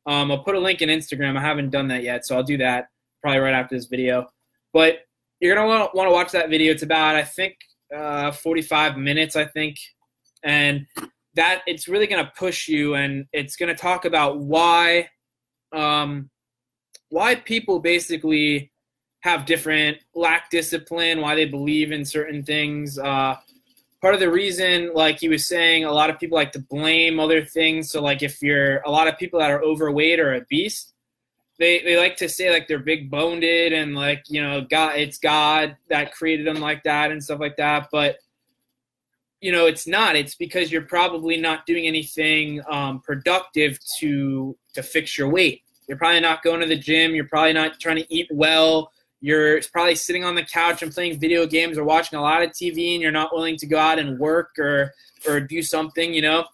[0.06, 1.38] Um, I'll put a link in Instagram.
[1.38, 2.88] I haven't done that yet, so I'll do that
[3.22, 4.30] probably right after this video.
[4.72, 5.00] But
[5.40, 6.72] you're gonna want to watch that video.
[6.72, 7.58] It's about I think
[7.96, 9.78] uh, 45 minutes, I think,
[10.44, 10.86] and
[11.34, 15.10] that it's really gonna push you, and it's gonna talk about why,
[15.74, 16.30] um,
[17.10, 18.72] why people basically
[19.22, 23.00] have different lack discipline, why they believe in certain things.
[23.00, 23.36] Uh,
[24.02, 27.20] part of the reason, like he was saying, a lot of people like to blame
[27.20, 27.90] other things.
[27.90, 30.94] So, like if you're a lot of people that are overweight or obese,
[31.58, 35.18] they they like to say like they're big boned and like you know God, it's
[35.18, 37.90] God that created them like that and stuff like that.
[37.92, 38.18] But
[39.42, 40.16] you know, it's not.
[40.16, 45.64] It's because you're probably not doing anything um, productive to to fix your weight.
[45.88, 47.14] You're probably not going to the gym.
[47.14, 48.92] You're probably not trying to eat well
[49.26, 52.52] you're probably sitting on the couch and playing video games or watching a lot of
[52.52, 54.94] TV and you're not willing to go out and work or
[55.28, 56.46] or do something, you know,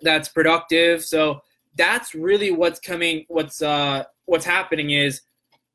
[0.00, 1.02] that's productive.
[1.02, 1.40] So
[1.74, 5.22] that's really what's coming what's uh what's happening is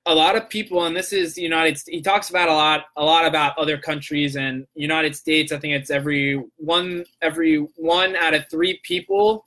[0.06, 1.98] a lot of people and this is United States.
[1.98, 5.74] he talks about a lot a lot about other countries and United States I think
[5.74, 9.46] it's every one every one out of 3 people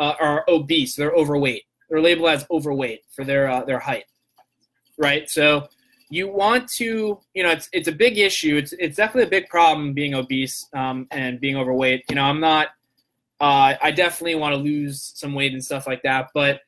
[0.00, 4.04] uh, are obese they're overweight they're labeled as overweight for their uh, their height
[4.98, 5.30] right?
[5.30, 5.68] So
[6.10, 8.56] you want to, you know, it's it's a big issue.
[8.56, 12.04] It's it's definitely a big problem being obese um, and being overweight.
[12.10, 12.68] You know, I'm not.
[13.40, 16.60] Uh, I definitely want to lose some weight and stuff like that, but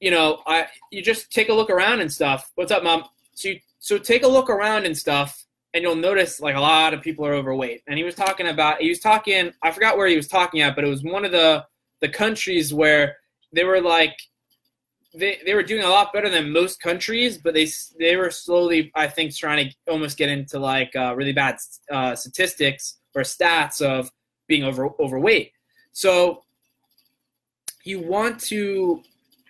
[0.00, 2.50] you know, I you just take a look around and stuff.
[2.54, 3.04] What's up, mom?
[3.34, 6.94] So you, so take a look around and stuff, and you'll notice like a lot
[6.94, 7.82] of people are overweight.
[7.88, 9.52] And he was talking about he was talking.
[9.62, 11.64] I forgot where he was talking at, but it was one of the
[12.00, 13.16] the countries where
[13.52, 14.16] they were like
[15.16, 18.90] they, they were doing a lot better than most countries, but they they were slowly,
[18.94, 21.56] I think, trying to almost get into like uh, really bad
[21.90, 24.10] uh, statistics or stats of
[24.46, 25.52] being over overweight.
[25.92, 26.44] So
[27.84, 29.02] you want to,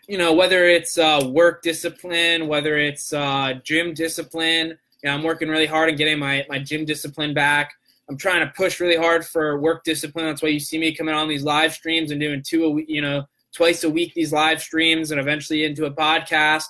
[0.09, 4.79] you know, whether it's uh, work discipline, whether it's uh, gym discipline.
[5.03, 7.73] You know, I'm working really hard on getting my my gym discipline back.
[8.09, 10.27] I'm trying to push really hard for work discipline.
[10.27, 12.87] That's why you see me coming on these live streams and doing two a week,
[12.89, 13.27] you know,
[13.57, 16.67] twice a week these live streams and eventually into a podcast.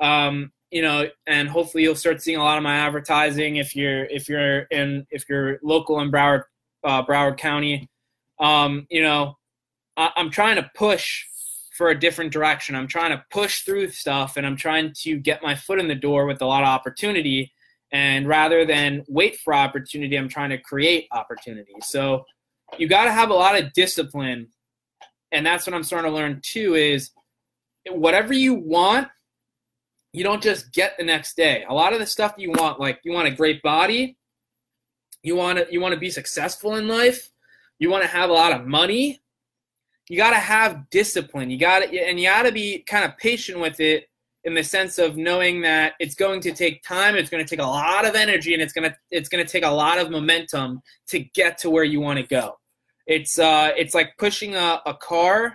[0.00, 4.04] Um, you know, and hopefully you'll start seeing a lot of my advertising if you're
[4.06, 6.44] if you're in if you're local in Broward
[6.82, 7.88] uh, Broward County.
[8.40, 9.36] Um, you know,
[9.96, 11.24] I, I'm trying to push
[11.76, 12.74] for a different direction.
[12.74, 15.94] I'm trying to push through stuff and I'm trying to get my foot in the
[15.94, 17.52] door with a lot of opportunity.
[17.92, 21.74] And rather than wait for opportunity, I'm trying to create opportunity.
[21.82, 22.24] So
[22.78, 24.48] you got to have a lot of discipline
[25.32, 27.10] and that's what I'm starting to learn too is
[27.88, 29.08] whatever you want,
[30.12, 31.64] you don't just get the next day.
[31.68, 34.16] A lot of the stuff you want, like you want a great body,
[35.22, 37.30] you want to you want to be successful in life,
[37.78, 39.20] you want to have a lot of money.
[40.08, 41.48] You got to have discipline.
[41.48, 44.08] You got to and you got to be kind of patient with it
[44.44, 47.64] in the sense of knowing that it's going to take time, it's going to take
[47.64, 50.10] a lot of energy and it's going to it's going to take a lot of
[50.10, 52.58] momentum to get to where you want to go.
[53.06, 55.54] It's uh, it's like pushing a, a car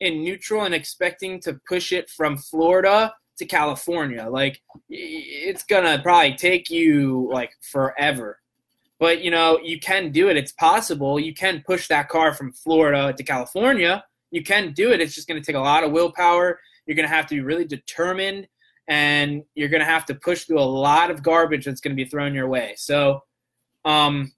[0.00, 4.26] in neutral and expecting to push it from Florida to California.
[4.28, 8.40] Like it's gonna probably take you like forever.
[9.00, 10.36] But you know, you can do it.
[10.36, 11.18] It's possible.
[11.18, 14.04] You can push that car from Florida to California.
[14.30, 15.00] You can do it.
[15.00, 16.60] It's just gonna take a lot of willpower.
[16.86, 18.46] You're gonna have to be really determined
[18.86, 22.34] and you're gonna have to push through a lot of garbage that's gonna be thrown
[22.34, 22.74] your way.
[22.76, 23.22] So
[23.84, 24.32] um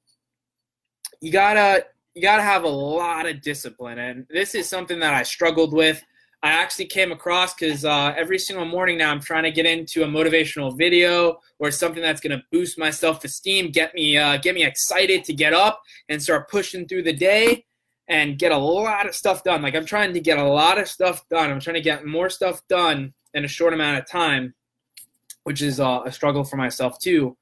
[1.20, 1.86] you gotta
[2.16, 3.98] you got to have a lot of discipline.
[3.98, 6.02] And this is something that I struggled with.
[6.42, 10.02] I actually came across because uh, every single morning now I'm trying to get into
[10.02, 14.54] a motivational video or something that's going to boost my self-esteem, get me uh, get
[14.54, 17.66] me excited to get up and start pushing through the day
[18.08, 19.60] and get a lot of stuff done.
[19.60, 21.50] Like I'm trying to get a lot of stuff done.
[21.50, 24.54] I'm trying to get more stuff done in a short amount of time,
[25.44, 27.36] which is uh, a struggle for myself too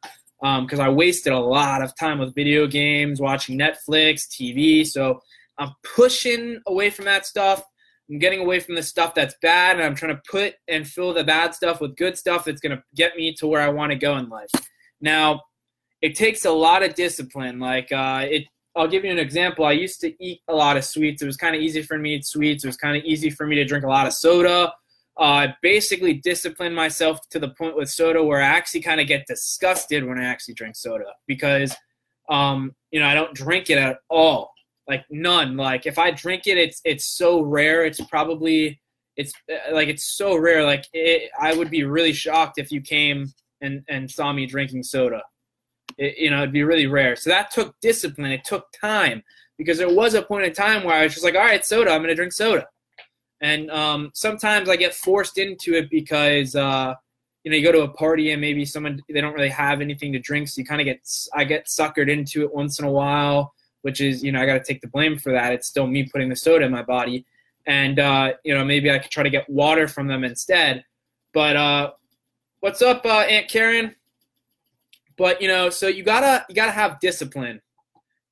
[0.44, 4.86] because um, I wasted a lot of time with video games, watching Netflix, TV.
[4.86, 5.22] So
[5.56, 7.64] I'm pushing away from that stuff.
[8.10, 11.14] I'm getting away from the stuff that's bad, and I'm trying to put and fill
[11.14, 13.92] the bad stuff with good stuff that's going to get me to where I want
[13.92, 14.50] to go in life.
[15.00, 15.40] Now,
[16.02, 17.58] it takes a lot of discipline.
[17.58, 18.44] Like uh, it,
[18.76, 19.64] I'll give you an example.
[19.64, 21.22] I used to eat a lot of sweets.
[21.22, 22.64] It was kind of easy for me to eat sweets.
[22.64, 24.74] It was kind of easy for me to drink a lot of soda
[25.16, 29.26] uh, basically disciplined myself to the point with soda where I actually kind of get
[29.26, 31.74] disgusted when I actually drink soda because,
[32.28, 34.52] um, you know, I don't drink it at all,
[34.88, 35.56] like none.
[35.56, 37.84] Like if I drink it, it's it's so rare.
[37.84, 38.80] It's probably
[39.16, 40.64] it's uh, like it's so rare.
[40.64, 44.82] Like it, I would be really shocked if you came and and saw me drinking
[44.82, 45.22] soda.
[45.96, 47.14] It, you know, it'd be really rare.
[47.14, 48.32] So that took discipline.
[48.32, 49.22] It took time
[49.58, 51.92] because there was a point in time where I was just like, all right, soda,
[51.92, 52.66] I'm to drink soda.
[53.40, 56.94] And um, sometimes I get forced into it because, uh,
[57.42, 60.12] you know, you go to a party and maybe someone, they don't really have anything
[60.12, 60.48] to drink.
[60.48, 61.00] So you kind of get,
[61.34, 64.54] I get suckered into it once in a while, which is, you know, I got
[64.54, 65.52] to take the blame for that.
[65.52, 67.26] It's still me putting the soda in my body.
[67.66, 70.84] And, uh, you know, maybe I could try to get water from them instead.
[71.32, 71.92] But uh,
[72.60, 73.94] what's up, uh, Aunt Karen?
[75.16, 77.60] But, you know, so you gotta, you gotta have discipline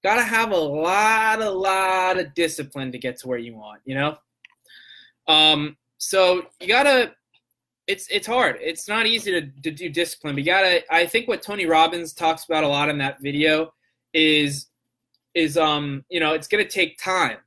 [0.03, 3.81] got to have a lot, a lot of discipline to get to where you want,
[3.85, 4.17] you know?
[5.29, 7.13] Um, so you got to,
[7.87, 8.59] it's, it's hard.
[8.61, 11.67] It's not easy to, to do discipline, but you got to, I think what Tony
[11.67, 13.73] Robbins talks about a lot in that video
[14.13, 14.69] is,
[15.35, 17.39] is, um, you know, it's to take time.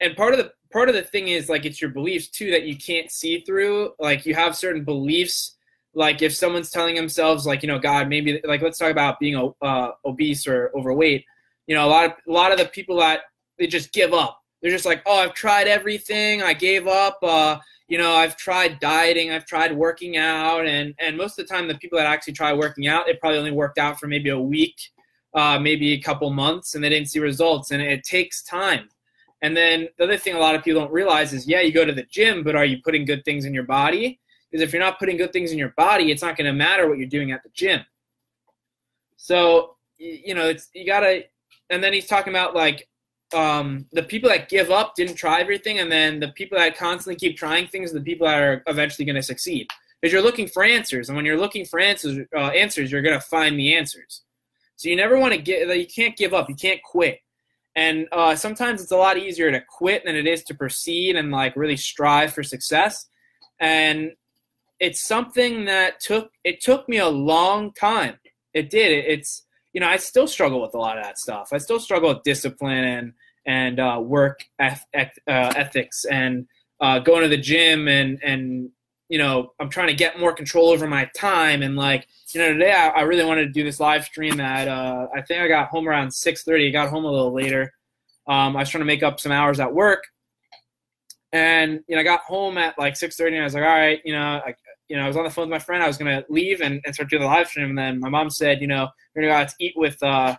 [0.00, 2.64] And part of the, part of the thing is like, it's your beliefs too, that
[2.64, 3.92] you can't see through.
[3.98, 5.56] Like you have certain beliefs
[5.96, 9.52] like if someone's telling themselves like you know god maybe like let's talk about being
[9.62, 11.24] uh, obese or overweight
[11.66, 13.20] you know, a lot of a lot of the people that
[13.58, 14.40] they just give up.
[14.64, 16.42] They're just like, oh, I've tried everything.
[16.42, 17.18] I gave up.
[17.22, 19.30] Uh, you know, I've tried dieting.
[19.30, 22.50] I've tried working out, and and most of the time, the people that actually try
[22.54, 24.80] working out, it probably only worked out for maybe a week,
[25.34, 27.72] uh, maybe a couple months, and they didn't see results.
[27.72, 28.88] And it takes time.
[29.42, 31.84] And then the other thing a lot of people don't realize is, yeah, you go
[31.84, 34.18] to the gym, but are you putting good things in your body?
[34.50, 36.88] Because if you're not putting good things in your body, it's not going to matter
[36.88, 37.84] what you're doing at the gym.
[39.16, 41.24] So you know, it's you gotta
[41.70, 42.88] and then he's talking about like
[43.34, 47.16] um, the people that give up didn't try everything, and then the people that constantly
[47.16, 49.68] keep trying things are the people that are eventually going to succeed.
[50.00, 53.18] Because you're looking for answers, and when you're looking for answers, uh, answers, you're going
[53.18, 54.22] to find the answers.
[54.76, 55.68] So you never want to get.
[55.76, 56.48] You can't give up.
[56.48, 57.20] You can't quit.
[57.76, 61.30] And uh, sometimes it's a lot easier to quit than it is to proceed and
[61.30, 63.06] like really strive for success.
[63.58, 64.12] And
[64.78, 68.18] it's something that took it took me a long time.
[68.52, 68.92] It did.
[68.92, 71.48] It, it's you know, I still struggle with a lot of that stuff.
[71.52, 73.12] I still struggle with discipline and
[73.46, 76.46] and uh, work eth- uh, ethics and
[76.80, 78.70] uh, going to the gym and and
[79.08, 82.52] you know I'm trying to get more control over my time and like you know
[82.52, 85.48] today I, I really wanted to do this live stream at uh, I think I
[85.48, 86.68] got home around 6:30.
[86.68, 87.72] I got home a little later.
[88.26, 90.04] Um, I was trying to make up some hours at work,
[91.32, 94.00] and you know I got home at like 6:30 and I was like, all right,
[94.04, 94.54] you know, I,
[94.88, 95.82] you know I was on the phone with my friend.
[95.82, 98.30] I was gonna leave and, and start doing the live stream, and then my mom
[98.30, 100.36] said, you know we're gonna go out to eat with uh,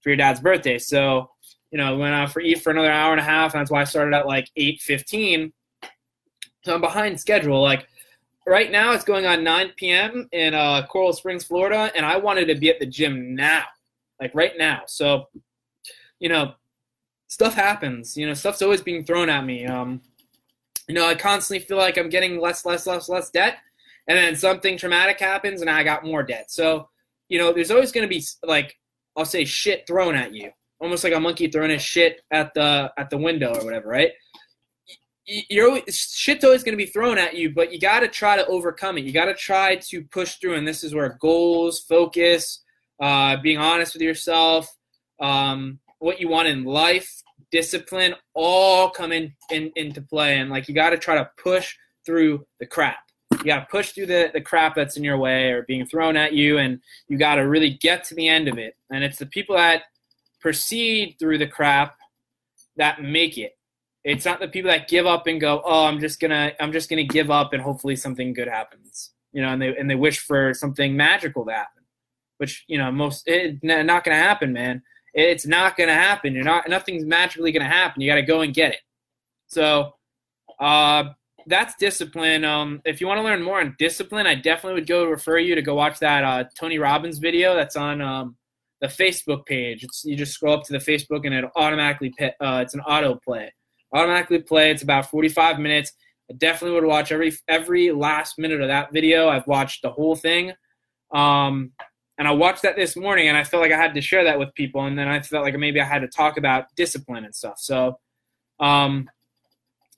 [0.00, 0.78] for your dad's birthday.
[0.78, 1.30] So,
[1.70, 3.80] you know, went out for eat for another hour and a half, and that's why
[3.80, 5.52] I started at like eight fifteen.
[6.64, 7.62] So I'm behind schedule.
[7.62, 7.86] Like
[8.46, 10.28] right now, it's going on 9 p.m.
[10.32, 13.64] in uh, Coral Springs, Florida, and I wanted to be at the gym now,
[14.20, 14.82] like right now.
[14.86, 15.28] So,
[16.18, 16.54] you know,
[17.28, 18.16] stuff happens.
[18.16, 19.66] You know, stuff's always being thrown at me.
[19.66, 20.00] Um,
[20.88, 23.58] you know, I constantly feel like I'm getting less, less, less, less debt,
[24.08, 26.50] and then something traumatic happens, and I got more debt.
[26.50, 26.88] So
[27.28, 28.76] you know, there's always going to be like
[29.16, 30.50] I'll say shit thrown at you,
[30.80, 34.12] almost like a monkey throwing his shit at the at the window or whatever, right?
[35.26, 38.36] You're always, shit's always going to be thrown at you, but you got to try
[38.36, 39.04] to overcome it.
[39.04, 42.64] You got to try to push through, and this is where goals, focus,
[42.98, 44.74] uh, being honest with yourself,
[45.20, 50.38] um, what you want in life, discipline, all come in, in into play.
[50.38, 51.76] And like you got to try to push
[52.06, 53.00] through the crap
[53.32, 56.16] you got to push through the, the crap that's in your way or being thrown
[56.16, 59.18] at you and you got to really get to the end of it and it's
[59.18, 59.82] the people that
[60.40, 61.96] proceed through the crap
[62.76, 63.52] that make it.
[64.04, 66.88] It's not the people that give up and go oh i'm just gonna i'm just
[66.88, 70.20] gonna give up and hopefully something good happens you know and they and they wish
[70.20, 71.78] for something magical to happen
[72.38, 73.28] which you know most
[73.62, 74.82] not gonna happen man.
[75.14, 76.34] It's not gonna happen.
[76.34, 78.00] You're not nothing's magically gonna happen.
[78.00, 78.80] You got to go and get it.
[79.48, 79.92] So
[80.58, 81.10] uh
[81.46, 82.44] that's discipline.
[82.44, 85.54] Um, if you want to learn more on discipline, I definitely would go refer you
[85.54, 88.36] to go watch that uh, Tony Robbins video that's on um,
[88.80, 89.84] the Facebook page.
[89.84, 93.16] It's, you just scroll up to the Facebook and it automatically uh, it's an auto
[93.16, 93.52] play.
[93.92, 94.70] Automatically play.
[94.70, 95.92] It's about 45 minutes.
[96.30, 99.28] I definitely would watch every every last minute of that video.
[99.28, 100.52] I've watched the whole thing.
[101.12, 101.72] Um,
[102.18, 104.38] and I watched that this morning, and I felt like I had to share that
[104.38, 104.84] with people.
[104.84, 107.58] And then I felt like maybe I had to talk about discipline and stuff.
[107.58, 107.98] So,
[108.58, 109.08] um,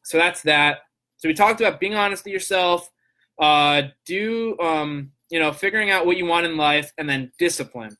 [0.05, 0.81] so that's that.
[1.17, 2.89] So we talked about being honest with yourself,
[3.39, 7.97] uh, do um, you know, figuring out what you want in life, and then discipline.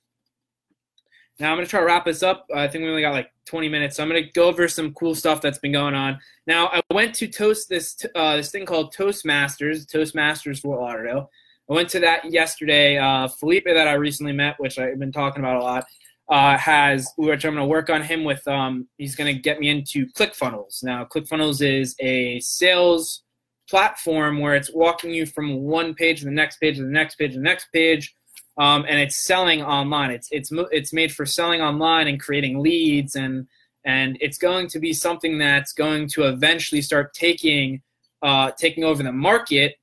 [1.41, 2.47] Now I'm gonna try to wrap this up.
[2.55, 5.15] I think we only got like 20 minutes, so I'm gonna go over some cool
[5.15, 6.19] stuff that's been going on.
[6.47, 11.31] Now I went to toast this uh, this thing called Toastmasters, Toastmasters Fort Lauderdale.
[11.71, 12.99] I went to that yesterday.
[12.99, 15.87] Uh, Felipe that I recently met, which I've been talking about a lot,
[16.29, 18.47] uh, has which I'm going to work on him with.
[18.49, 20.83] Um, he's going to get me into ClickFunnels.
[20.83, 23.23] Now, ClickFunnels is a sales
[23.69, 27.15] platform where it's walking you from one page to the next page to the next
[27.15, 28.17] page to the next page.
[28.61, 30.11] Um, and it's selling online.
[30.11, 33.49] It's it's it's made for selling online and creating leads, and
[33.87, 37.81] and it's going to be something that's going to eventually start taking
[38.21, 39.77] uh, taking over the market,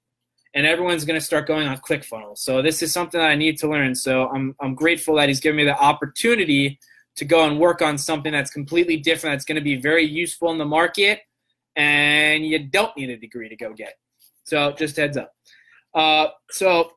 [0.53, 2.38] and everyone's going to start going on ClickFunnels.
[2.38, 3.95] So this is something that I need to learn.
[3.95, 6.80] So I'm I'm grateful that he's given me the opportunity
[7.15, 9.34] to go and work on something that's completely different.
[9.34, 11.21] That's going to be very useful in the market,
[11.75, 13.95] and you don't need a degree to go get.
[14.43, 15.34] So just heads up.
[15.95, 16.91] Uh, so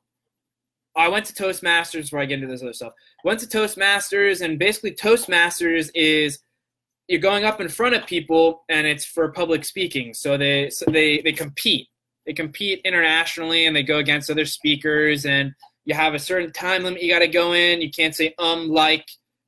[0.96, 2.92] I went to Toastmasters before I get into this other stuff.
[3.24, 6.40] Went to Toastmasters, and basically Toastmasters is
[7.08, 10.14] you're going up in front of people, and it's for public speaking.
[10.14, 11.88] So they so they they compete.
[12.26, 16.84] They compete internationally, and they go against other speakers, and you have a certain time
[16.84, 17.80] limit you got to go in.
[17.80, 19.06] You can't say um like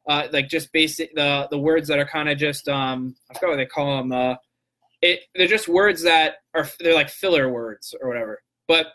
[0.08, 3.50] uh, like just basic the the words that are kind of just um I forgot
[3.50, 4.12] what they call them.
[4.12, 4.34] Uh,
[5.00, 8.42] it they're just words that are they're like filler words or whatever.
[8.68, 8.86] But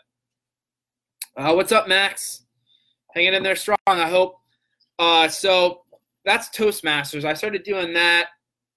[1.38, 2.42] uh, what's up, Max?
[3.14, 4.40] Hanging in there strong, I hope.
[4.98, 5.82] Uh, so
[6.24, 7.24] that's Toastmasters.
[7.24, 8.30] I started doing that.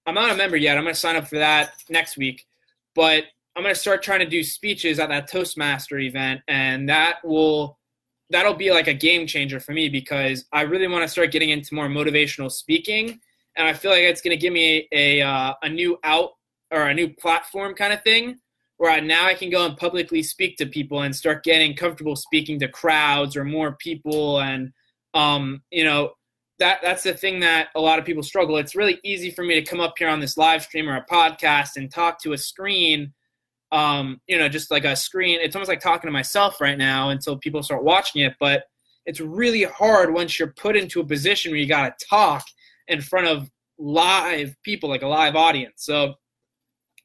[0.06, 0.78] I'm not a member yet.
[0.78, 2.46] I'm going to sign up for that next week.
[2.94, 3.24] But
[3.56, 7.80] I'm going to start trying to do speeches at that Toastmaster event, and that will
[8.30, 11.50] that'll be like a game changer for me because I really want to start getting
[11.50, 13.20] into more motivational speaking,
[13.56, 16.32] and I feel like it's going to give me a a, uh, a new out
[16.72, 18.40] or a new platform kind of thing
[18.82, 22.16] where I, now I can go and publicly speak to people and start getting comfortable
[22.16, 24.42] speaking to crowds or more people.
[24.42, 24.74] And,
[25.14, 26.14] um, you know,
[26.58, 28.58] that that's the thing that a lot of people struggle.
[28.58, 31.06] It's really easy for me to come up here on this live stream or a
[31.06, 33.14] podcast and talk to a screen,
[33.72, 35.40] um, you know, just like a screen.
[35.40, 38.34] It's almost like talking to myself right now until people start watching it.
[38.40, 38.64] But
[39.06, 42.44] it's really hard once you're put into a position where you got to talk
[42.88, 45.86] in front of live people, like a live audience.
[45.86, 46.16] So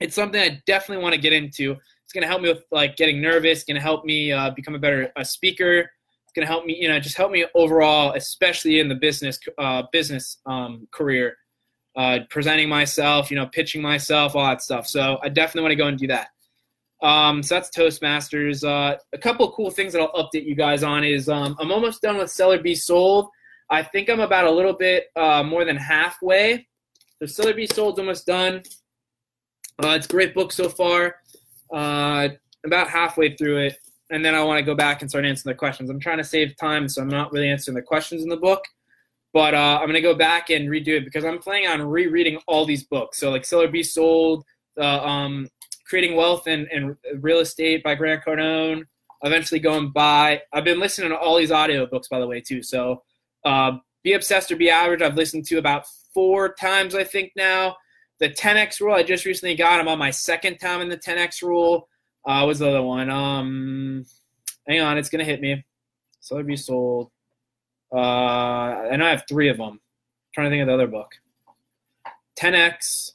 [0.01, 1.77] it's something I definitely want to get into.
[2.05, 3.65] It's going to help me with like getting nervous.
[3.65, 5.79] Going to help me uh, become a better a speaker.
[5.79, 9.39] It's going to help me, you know, just help me overall, especially in the business
[9.59, 11.37] uh, business um, career,
[11.97, 14.87] uh, presenting myself, you know, pitching myself, all that stuff.
[14.87, 16.29] So I definitely want to go and do that.
[17.03, 18.65] Um, so that's Toastmasters.
[18.65, 22.03] Uh, a couple cool things that I'll update you guys on is um, I'm almost
[22.03, 23.29] done with Sell or Be Sold.
[23.69, 26.67] I think I'm about a little bit uh, more than halfway.
[27.19, 28.63] So Sell or Be Sold's almost done.
[29.83, 31.17] Uh, it's a great book so far.
[31.73, 32.29] Uh,
[32.65, 33.79] about halfway through it,
[34.11, 35.91] and then I want to go back and start answering the questions.
[35.91, 38.65] I'm trying to save time, so I'm not really answering the questions in the book.
[39.33, 42.65] But uh, I'm to go back and redo it because I'm planning on rereading all
[42.65, 43.19] these books.
[43.19, 44.45] So, like Sell or Be Sold,
[44.79, 45.49] um,
[45.87, 48.85] Creating Wealth and, and Real Estate by Grant Cardone.
[49.23, 50.43] Eventually going by.
[50.53, 52.63] I've been listening to all these audio books, by the way, too.
[52.63, 53.03] So,
[53.45, 53.73] uh,
[54.03, 57.77] Be Obsessed or Be Average, I've listened to about four times, I think, now
[58.21, 59.81] the 10x rule I just recently got.
[59.81, 61.89] I'm on my second time in the 10x rule.
[62.25, 63.11] Uh, what's the other one?
[63.11, 64.05] Um,
[64.67, 65.65] hang on, it's gonna hit me.
[66.21, 67.11] Sell or Be Sold.
[67.95, 69.69] Uh, and I have three of them.
[69.69, 69.81] I'm
[70.35, 71.13] trying to think of the other book.
[72.39, 73.13] 10x.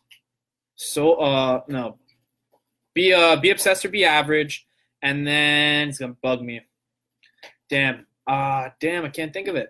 [0.76, 1.98] So uh no.
[2.94, 4.66] Be uh be obsessed or be average,
[5.02, 6.62] and then it's gonna bug me.
[7.70, 8.08] Damn.
[8.28, 9.70] Ah, uh, damn, I can't think of it.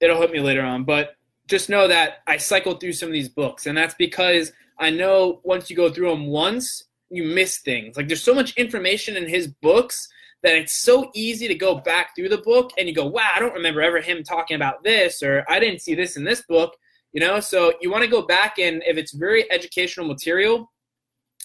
[0.00, 1.16] It'll hit me later on, but
[1.52, 5.42] just know that I cycled through some of these books, and that's because I know
[5.44, 7.94] once you go through them once, you miss things.
[7.94, 10.08] Like there's so much information in his books
[10.42, 13.38] that it's so easy to go back through the book and you go, wow, I
[13.38, 16.74] don't remember ever him talking about this, or I didn't see this in this book.
[17.12, 20.72] You know, so you want to go back and if it's very educational material,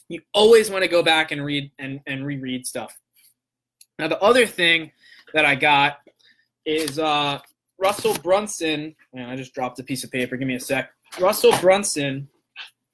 [0.08, 2.98] you always want to go back and read and, and reread stuff.
[4.00, 4.92] Now the other thing
[5.34, 5.98] that I got
[6.66, 7.40] is uh,
[7.80, 8.96] Russell Brunson.
[9.14, 10.38] Man, I just dropped a piece of paper.
[10.38, 10.92] Give me a sec.
[11.20, 12.28] Russell Brunson.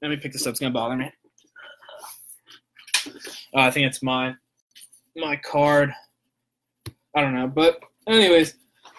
[0.01, 0.51] Let me pick this up.
[0.51, 1.11] It's gonna bother me.
[3.55, 4.35] Uh, I think it's my
[5.15, 5.93] my card.
[7.15, 8.55] I don't know, but anyways,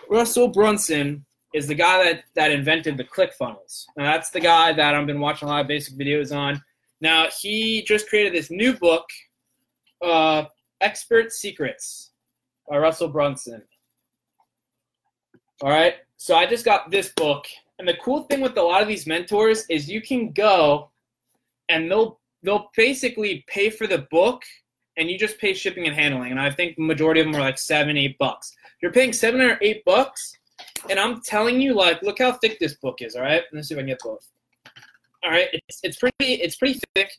[0.09, 1.25] Russell Brunson
[1.55, 3.85] is the guy that that invented the ClickFunnels.
[3.97, 6.63] Now that's the guy that I've been watching a lot of basic videos on.
[7.01, 9.05] Now he just created this new book,
[10.03, 10.45] uh,
[10.81, 12.13] Expert Secrets
[12.69, 13.63] by Russell Brunson.
[15.65, 15.95] All right.
[16.19, 17.47] So I just got this book.
[17.79, 20.91] And the cool thing with a lot of these mentors is you can go
[21.71, 24.43] and they'll they'll basically pay for the book
[24.99, 26.33] and you just pay shipping and handling.
[26.33, 28.55] And I think the majority of them are like seven, eight bucks.
[28.83, 30.37] You're paying seven or eight bucks,
[30.91, 33.17] and I'm telling you, like, look how thick this book is.
[33.17, 34.29] All right, let's see if I can get both.
[35.25, 37.11] All right, it's, it's pretty it's pretty thick.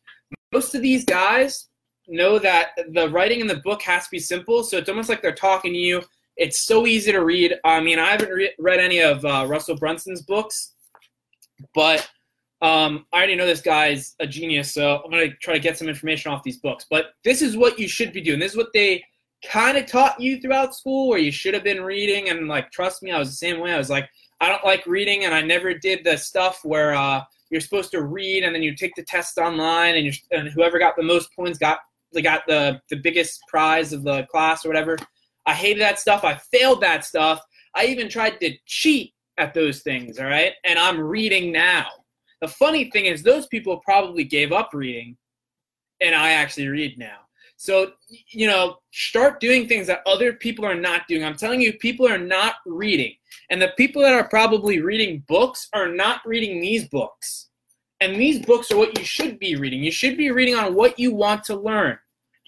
[0.54, 1.68] Most of these guys
[2.08, 5.24] know that the writing in the book has to be simple, so it's almost like
[5.24, 6.04] they're talking to you
[6.38, 7.56] it's so easy to read.
[7.64, 10.74] I mean, I haven't re- read any of uh, Russell Brunson's books,
[11.74, 12.10] but
[12.62, 15.88] um, I already know this guy's a genius, so I'm gonna try to get some
[15.88, 16.86] information off these books.
[16.90, 18.40] But this is what you should be doing.
[18.40, 19.04] This is what they
[19.44, 23.04] kind of taught you throughout school where you should have been reading and like trust
[23.04, 24.10] me i was the same way i was like
[24.42, 28.04] i don't like reading and i never did the stuff where uh, you're supposed to
[28.04, 31.58] read and then you take the test online and, and whoever got the most points
[31.58, 31.80] got
[32.14, 34.98] they got the the biggest prize of the class or whatever
[35.46, 37.42] i hated that stuff i failed that stuff
[37.76, 41.86] i even tried to cheat at those things all right and i'm reading now
[42.42, 45.18] the funny thing is those people probably gave up reading
[46.02, 47.20] and i actually read now
[47.58, 51.24] so, you know, start doing things that other people are not doing.
[51.24, 53.14] I'm telling you, people are not reading.
[53.50, 57.50] And the people that are probably reading books are not reading these books.
[58.02, 59.84] And these books are what you should be reading.
[59.84, 61.98] You should be reading on what you want to learn.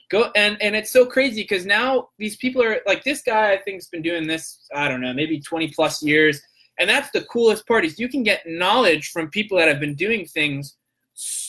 [0.10, 3.58] Go and and it's so crazy because now these people are like this guy I
[3.58, 6.42] think's been doing this, I don't know, maybe 20 plus years.
[6.80, 9.96] And that's the coolest part is you can get knowledge from people that have been
[9.96, 10.78] doing things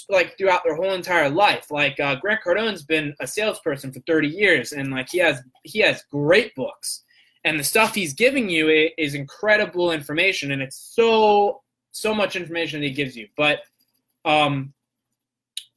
[0.08, 1.70] like throughout their whole entire life.
[1.70, 5.80] Like uh, Grant Cardone's been a salesperson for 30 years, and like he has he
[5.80, 7.04] has great books,
[7.44, 12.80] and the stuff he's giving you is incredible information, and it's so so much information
[12.80, 13.28] that he gives you.
[13.36, 13.60] But
[14.24, 14.72] um,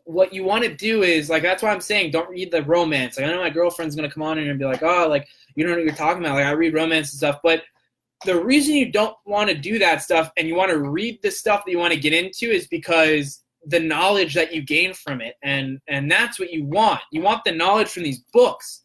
[0.05, 3.17] what you want to do is like that's why I'm saying don't read the romance.
[3.17, 5.63] Like I know my girlfriend's gonna come on here and be like, oh, like you
[5.63, 6.35] don't know what you're talking about.
[6.35, 7.63] Like I read romance and stuff, but
[8.25, 11.31] the reason you don't want to do that stuff and you want to read the
[11.31, 15.21] stuff that you want to get into is because the knowledge that you gain from
[15.21, 15.35] it.
[15.43, 17.01] And and that's what you want.
[17.11, 18.83] You want the knowledge from these books.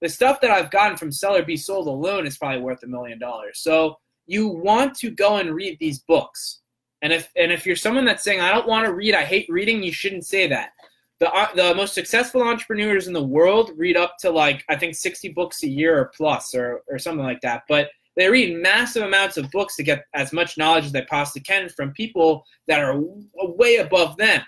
[0.00, 2.86] The stuff that i've gotten from sell or be sold alone is probably worth a
[2.86, 3.60] million dollars.
[3.60, 6.60] So you want to go and read these books
[7.02, 9.46] and if and if you're someone that's saying i don't want to read i hate
[9.48, 10.70] reading you shouldn't say that
[11.18, 14.94] the uh, the most successful entrepreneurs in the world read up to like i think
[14.94, 19.02] 60 books a year or plus or or something like that but they read massive
[19.02, 22.80] amounts of books to get as much knowledge as they possibly can from people that
[22.80, 23.00] are
[23.34, 24.42] way above them.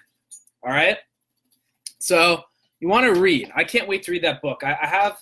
[0.63, 0.99] All right.
[1.99, 2.43] So
[2.81, 3.51] you want to read.
[3.55, 4.63] I can't wait to read that book.
[4.65, 5.17] I, I have.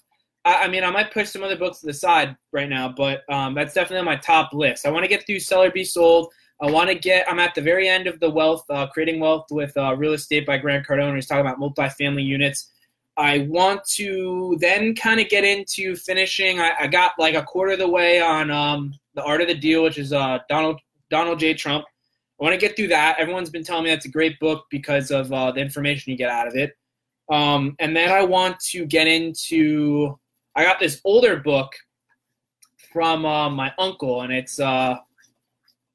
[0.45, 3.22] I, I, mean, I might push some other books to the side right now, but
[3.31, 4.87] um, that's definitely on my top list.
[4.87, 6.33] I want to get through Sell or Be Sold.
[6.62, 7.30] I want to get.
[7.30, 10.44] I'm at the very end of the wealth, uh, creating wealth with uh, real estate
[10.44, 11.14] by Grant Cardone.
[11.14, 12.70] He's talking about multifamily units.
[13.16, 16.61] I want to then kind of get into finishing.
[16.61, 19.54] I, I, got like a quarter of the way on um, the Art of the
[19.54, 20.80] Deal, which is uh, Donald
[21.11, 21.54] Donald J.
[21.54, 21.84] Trump.
[22.40, 23.18] I want to get through that.
[23.18, 26.30] Everyone's been telling me that's a great book because of uh, the information you get
[26.30, 26.72] out of it.
[27.30, 30.18] Um, and then I want to get into.
[30.56, 31.72] I got this older book
[32.92, 34.96] from uh, my uncle, and it's uh,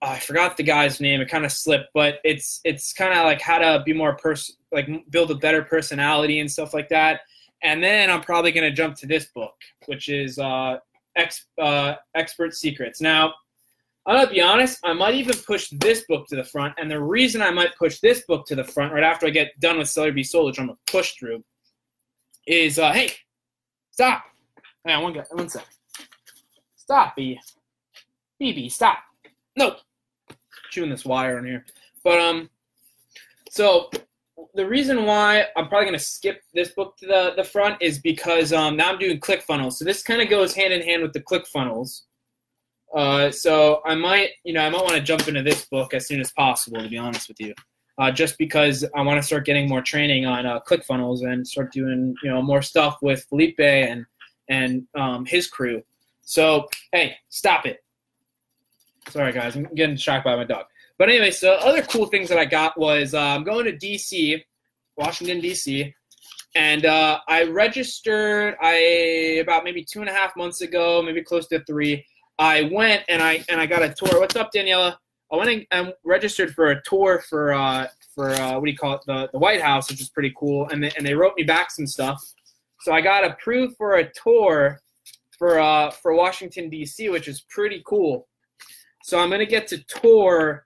[0.06, 1.20] I forgot the guy's name.
[1.20, 4.56] It kind of slipped, but it's it's kind of like how to be more person
[4.72, 7.22] like build a better personality and stuff like that.
[7.64, 9.56] And then I'm probably to jump to this book,
[9.88, 10.78] which is uh,
[11.16, 13.01] Ex, uh, Expert Secrets.
[13.01, 13.34] Now,
[14.06, 14.80] I'm gonna be honest.
[14.84, 17.99] I might even push this book to the front, and the reason I might push
[17.99, 20.47] this book to the front right after I get done with Sell or Be Sold,
[20.47, 21.43] which I'm gonna push through,
[22.45, 23.12] is uh, hey,
[23.89, 24.26] stop.
[24.86, 25.66] Hang on, one, one sec.
[26.76, 27.39] Stop, B.
[28.39, 28.99] BB, stop.
[29.58, 29.78] No,
[30.76, 31.65] chewing this wire on here.
[32.03, 32.49] But um,
[33.49, 33.89] so
[34.53, 38.51] the reason why I'm probably to skip this book to the, the front is because
[38.51, 39.73] um, now I'm doing ClickFunnels.
[39.73, 42.01] So this kind of goes hand in hand with the ClickFunnels.
[42.93, 46.07] Uh, so I might, you know, I might want to jump into this book as
[46.07, 47.53] soon as possible, to be honest with you.
[47.97, 51.71] Uh, just because I want to start getting more training on uh, ClickFunnels and start
[51.71, 54.05] doing, you know, more stuff with Felipe and
[54.49, 55.82] and um, his crew.
[56.21, 57.85] So hey, stop it.
[59.10, 60.66] Sorry guys, I'm getting shocked by my dog.
[60.97, 64.43] But anyway, so other cool things that I got was uh, I'm going to DC,
[64.97, 65.93] Washington D.C.,
[66.56, 68.56] and uh, I registered.
[68.62, 72.06] I about maybe two and a half months ago, maybe close to three.
[72.39, 74.20] I went and I and I got a tour.
[74.20, 74.95] What's up, Daniela?
[75.32, 78.93] I went and registered for a tour for uh, for uh, what do you call
[78.93, 80.68] it, the the White House, which is pretty cool.
[80.70, 82.24] And they, and they wrote me back some stuff,
[82.82, 84.82] so I got approved for a tour
[85.38, 88.28] for uh, for Washington D.C., which is pretty cool.
[89.06, 90.66] So I'm gonna get to tour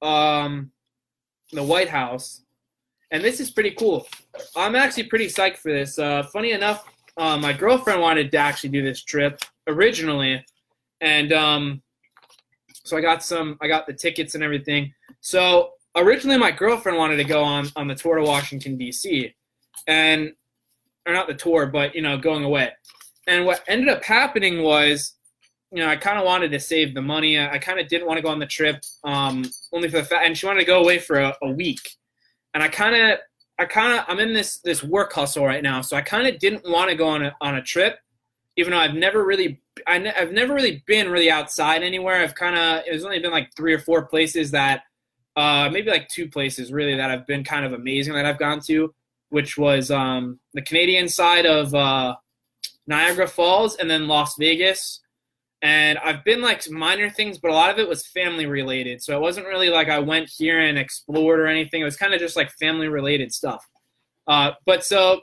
[0.00, 0.70] um,
[1.52, 2.40] the White House,
[3.10, 4.08] and this is pretty cool.
[4.56, 5.98] I'm actually pretty psyched for this.
[5.98, 10.42] Uh, funny enough, uh, my girlfriend wanted to actually do this trip originally,
[11.02, 11.82] and um,
[12.72, 13.58] so I got some.
[13.60, 14.94] I got the tickets and everything.
[15.20, 19.34] So originally, my girlfriend wanted to go on on the tour to Washington D.C.
[19.86, 20.32] and
[21.04, 22.70] or not the tour, but you know, going away.
[23.26, 25.15] And what ended up happening was
[25.72, 27.38] you know, I kind of wanted to save the money.
[27.38, 30.04] I, I kind of didn't want to go on the trip, um, only for the
[30.04, 31.80] fact, and she wanted to go away for a, a week,
[32.54, 33.18] and I kind of,
[33.58, 36.38] I kind of, I'm in this this work hustle right now, so I kind of
[36.38, 37.98] didn't want to go on a on a trip,
[38.56, 42.22] even though I've never really, I ne- I've never really been really outside anywhere.
[42.22, 44.82] I've kind of, it's only been like three or four places that,
[45.36, 48.60] uh, maybe like two places really that I've been kind of amazing that I've gone
[48.66, 48.94] to,
[49.30, 51.74] which was um, the Canadian side of.
[51.74, 52.14] Uh,
[52.88, 55.00] Niagara Falls, and then Las Vegas.
[55.62, 59.02] And I've been like minor things, but a lot of it was family related.
[59.02, 61.80] So it wasn't really like I went here and explored or anything.
[61.80, 63.66] It was kind of just like family related stuff.
[64.26, 65.20] Uh, but so,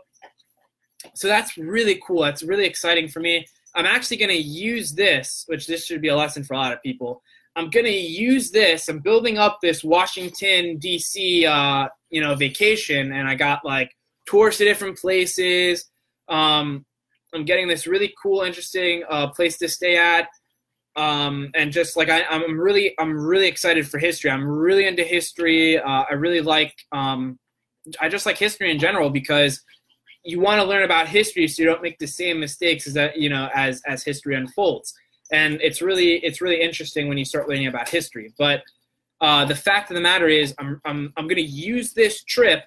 [1.14, 2.22] so that's really cool.
[2.22, 3.46] That's really exciting for me.
[3.76, 6.74] I'm actually going to use this, which this should be a lesson for a lot
[6.74, 7.22] of people.
[7.56, 8.90] I'm going to use this.
[8.90, 11.46] I'm building up this Washington D.C.
[11.46, 15.86] Uh, you know vacation, and I got like tours to different places.
[16.28, 16.86] Um,
[17.34, 20.28] I'm getting this really cool, interesting uh, place to stay at,
[20.96, 24.30] um, and just like I, am really, I'm really excited for history.
[24.30, 25.80] I'm really into history.
[25.80, 27.40] Uh, I really like, um,
[28.00, 29.64] I just like history in general because
[30.24, 33.18] you want to learn about history so you don't make the same mistakes as that
[33.18, 34.94] you know as as history unfolds
[35.32, 38.64] and it's really it's really interesting when you start learning about history but
[39.22, 42.64] uh, the fact of the matter is i'm i'm, I'm going to use this trip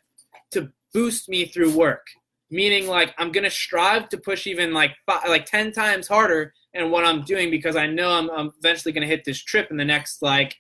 [0.53, 2.07] to boost me through work
[2.51, 6.91] meaning like i'm to strive to push even like five, like 10 times harder in
[6.91, 9.85] what i'm doing because i know i'm, I'm eventually to hit this trip in the
[9.85, 10.57] next like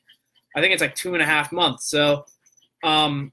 [0.57, 1.89] i think it's like two and a half months.
[1.89, 2.25] So
[2.83, 3.33] um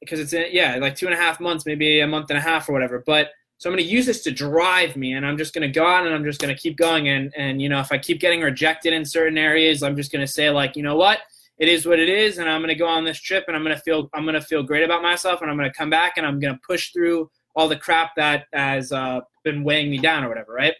[0.00, 2.68] because it's yeah like two and a half months maybe a month and a half
[2.68, 3.02] or whatever.
[3.04, 6.06] But so i'm to use this to drive me and i'm just to go out
[6.06, 7.08] and i'm just to keep going.
[7.08, 10.32] And and you know if i keep getting rejected in certain areas i'm just to
[10.32, 11.20] say like you know what?
[11.58, 13.62] It is what it is and i'm going to go on this trip and i'm
[13.62, 15.90] going to feel i'm going to feel great about myself and i'm going to come
[15.90, 17.30] back and i'm going to push through
[17.60, 20.74] all the crap that has uh, been weighing me down or whatever right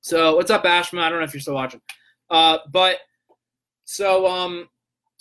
[0.00, 1.80] so what's up ashma i don't know if you're still watching
[2.30, 2.98] uh, but
[3.84, 4.68] so um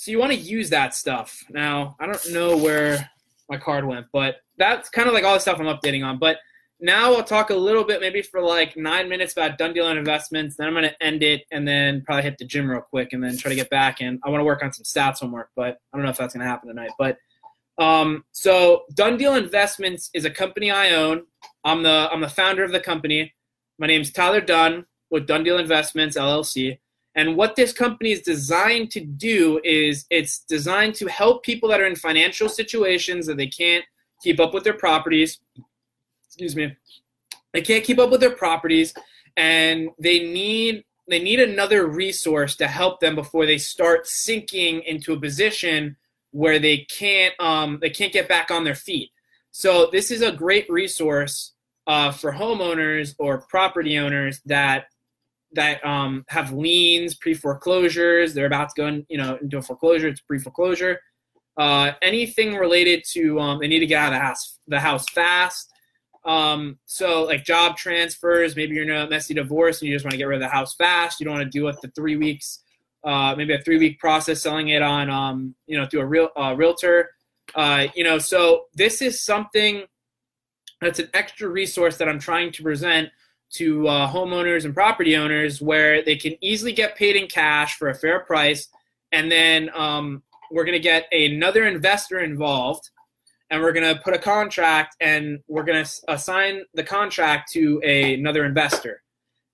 [0.02, 1.44] so you want to use that stuff.
[1.48, 3.08] Now, I don't know where
[3.48, 6.18] my card went, but that's kind of like all the stuff I'm updating on.
[6.18, 6.38] But
[6.80, 10.00] now I'll talk a little bit, maybe for like nine minutes about Done Deal and
[10.00, 10.56] investments.
[10.56, 13.24] Then I'm going to end it and then probably hit the gym real quick and
[13.24, 14.02] then try to get back.
[14.02, 16.34] And I want to work on some stats homework, but I don't know if that's
[16.34, 16.94] going to happen tonight.
[16.98, 17.18] But
[17.82, 21.24] um, so Done Deal Investments is a company I own.
[21.64, 23.34] I'm the I'm the founder of the company.
[23.80, 26.78] My name's Tyler Dunn with Done Deal Investments LLC.
[27.16, 31.82] And what this company is designed to do is it's designed to help people that
[31.82, 33.84] are in financial situations that they can't
[34.22, 35.40] keep up with their properties.
[36.28, 36.78] Excuse me.
[37.52, 38.94] They can't keep up with their properties
[39.38, 45.14] and they need they need another resource to help them before they start sinking into
[45.14, 45.98] a position
[46.32, 49.12] where they can't um, they can't get back on their feet.
[49.52, 51.54] So this is a great resource
[51.88, 54.86] uh, for homeowners or property owners that
[55.54, 58.34] that um, have liens, pre foreclosures.
[58.34, 60.08] They're about to go in, you know, into a foreclosure.
[60.08, 61.00] It's pre foreclosure.
[61.58, 65.10] Uh, anything related to um, they need to get out of the house the house
[65.10, 65.70] fast.
[66.24, 70.14] Um, so like job transfers, maybe you're in a messy divorce and you just want
[70.14, 71.20] to get rid of the house fast.
[71.20, 72.60] You don't want to do it the three weeks,
[73.04, 76.30] uh, maybe a three week process selling it on um, you know through a real
[76.36, 77.12] uh, realtor.
[77.56, 79.84] Uh, you know, so this is something
[80.80, 83.10] that's an extra resource that I'm trying to present
[83.52, 87.90] to uh, homeowners and property owners where they can easily get paid in cash for
[87.90, 88.68] a fair price.
[89.12, 92.90] And then um, we're going to get another investor involved
[93.50, 97.82] and we're going to put a contract and we're going to assign the contract to
[97.84, 99.04] a, another investor.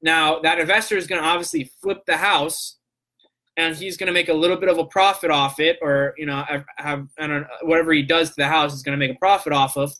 [0.02, 2.78] Now, that investor is going to obviously flip the house
[3.58, 6.26] and he's going to make a little bit of a profit off it or, you
[6.26, 6.43] know,
[6.78, 9.20] have, I don't know, whatever he does to the house is going to make a
[9.20, 9.93] profit off of.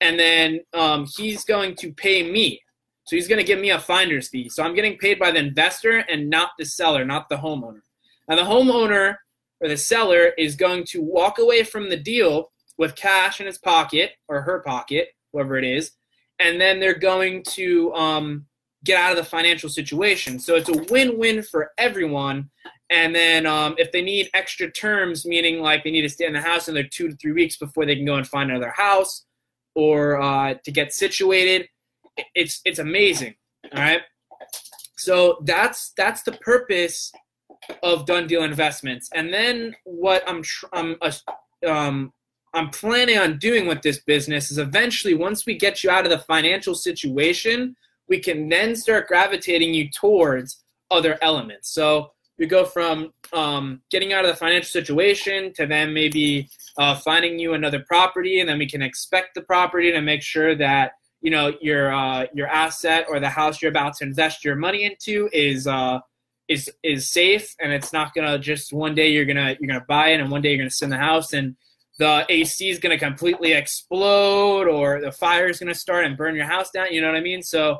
[0.00, 2.60] And then um, he's going to pay me
[3.04, 4.48] so he's going to give me a finder's fee.
[4.48, 7.82] So I'm getting paid by the investor and not the seller, not the homeowner.
[8.28, 9.16] Now the homeowner
[9.60, 13.58] or the seller is going to walk away from the deal with cash in his
[13.58, 15.92] pocket or her pocket, whoever it is,
[16.38, 18.46] and then they're going to um,
[18.84, 20.38] get out of the financial situation.
[20.38, 22.50] So it's a win-win for everyone.
[22.94, 26.32] And then um, if they need extra terms, meaning like they need to stay in
[26.32, 29.24] the house another two to three weeks before they can go and find another house
[29.74, 31.68] or uh, to get situated,
[32.36, 33.34] it's it's amazing.
[33.72, 34.02] All right.
[34.96, 37.10] So that's that's the purpose
[37.82, 39.10] of done deal investments.
[39.12, 41.10] And then what I'm I'm uh,
[41.66, 42.12] um,
[42.52, 46.10] I'm planning on doing with this business is eventually once we get you out of
[46.10, 47.74] the financial situation,
[48.08, 51.70] we can then start gravitating you towards other elements.
[51.70, 56.96] So we go from um, getting out of the financial situation to then maybe uh,
[56.96, 60.92] finding you another property, and then we can expect the property to make sure that
[61.20, 64.84] you know your uh, your asset or the house you're about to invest your money
[64.84, 65.98] into is uh,
[66.48, 70.08] is is safe and it's not gonna just one day you're gonna you're gonna buy
[70.08, 71.56] it and one day you're gonna send the house and
[71.98, 76.46] the AC is gonna completely explode or the fire is gonna start and burn your
[76.46, 76.88] house down.
[76.90, 77.42] You know what I mean?
[77.42, 77.78] So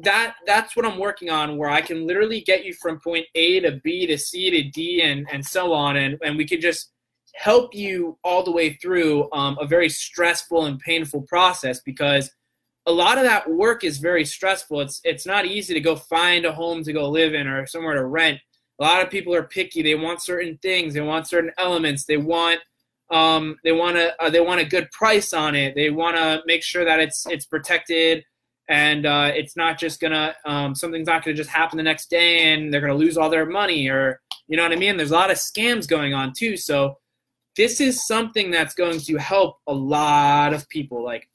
[0.00, 3.60] that that's what I'm working on where I can literally get you from point A
[3.60, 6.92] to B to C to D and and so on and and we can just
[7.34, 12.30] help you all the way through um, a very stressful and painful process because
[12.86, 14.80] a lot of that work is very stressful.
[14.80, 17.94] It's it's not easy to go find a home to go live in or somewhere
[17.94, 18.40] to rent.
[18.80, 19.82] A lot of people are picky.
[19.82, 20.94] They want certain things.
[20.94, 22.04] They want certain elements.
[22.04, 22.60] They want
[23.10, 25.74] um, they want a uh, they want a good price on it.
[25.74, 28.24] They want to make sure that it's it's protected
[28.68, 32.52] and uh, it's not just gonna um, something's not gonna just happen the next day
[32.52, 34.96] and they're gonna lose all their money or you know what I mean.
[34.96, 36.56] There's a lot of scams going on too.
[36.56, 36.98] So
[37.56, 41.02] this is something that's going to help a lot of people.
[41.02, 41.28] Like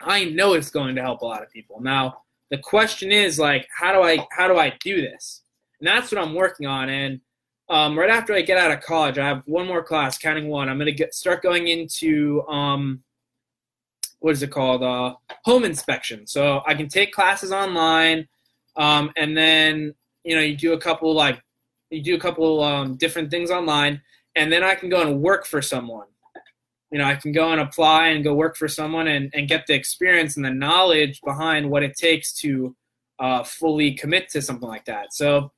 [0.00, 1.80] I know it's going to help a lot of people.
[1.80, 5.42] Now the question is like how do I how do I do this?
[5.80, 6.88] And that's what I'm working on.
[6.88, 7.20] And
[7.68, 10.68] um, right after I get out of college, I have one more class, counting one.
[10.68, 13.02] I'm gonna get start going into um,
[14.20, 14.82] what is it called?
[14.82, 15.14] Uh,
[15.44, 16.26] home inspection.
[16.26, 18.28] So I can take classes online,
[18.76, 19.94] um, and then
[20.24, 21.42] you know you do a couple like
[21.90, 24.00] you do a couple um, different things online,
[24.36, 26.06] and then I can go and work for someone.
[26.90, 29.66] You know, I can go and apply and go work for someone and, and get
[29.66, 32.74] the experience and the knowledge behind what it takes to
[33.20, 35.14] uh, fully commit to something like that.
[35.14, 35.52] So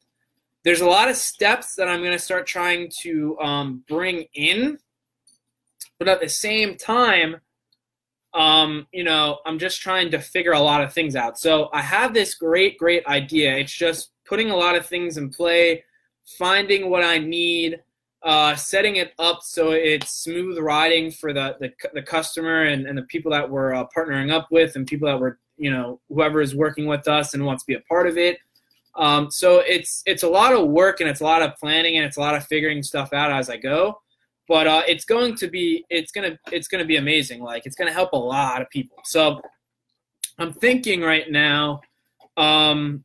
[0.63, 4.79] there's a lot of steps that I'm going to start trying to um, bring in,
[5.99, 7.37] but at the same time,
[8.35, 11.39] um, you know, I'm just trying to figure a lot of things out.
[11.39, 13.57] So I have this great, great idea.
[13.57, 15.85] It's just putting a lot of things in play,
[16.39, 17.81] finding what I need,
[18.23, 22.97] uh, setting it up so it's smooth riding for the the, the customer and, and
[22.97, 26.41] the people that we're uh, partnering up with and people that we're you know whoever
[26.41, 28.39] is working with us and wants to be a part of it.
[28.95, 32.07] Um, so it's it's a lot of work and it's a lot of planning and
[32.07, 34.01] it's a lot of figuring stuff out as I go.
[34.53, 37.43] But uh, it's going to be it's gonna it's gonna be amazing.
[37.43, 38.99] Like it's gonna help a lot of people.
[39.05, 39.41] So
[40.39, 41.81] I'm thinking right now
[42.37, 43.03] um,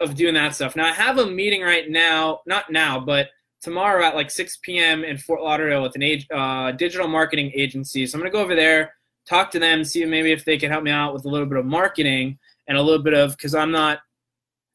[0.00, 0.76] of doing that stuff.
[0.76, 3.28] Now I have a meeting right now, not now, but
[3.60, 5.04] tomorrow at like 6 p.m.
[5.04, 8.06] in Fort Lauderdale with an age, uh, digital marketing agency.
[8.06, 8.94] So I'm gonna go over there,
[9.28, 11.58] talk to them, see maybe if they can help me out with a little bit
[11.58, 13.98] of marketing and a little bit of because I'm not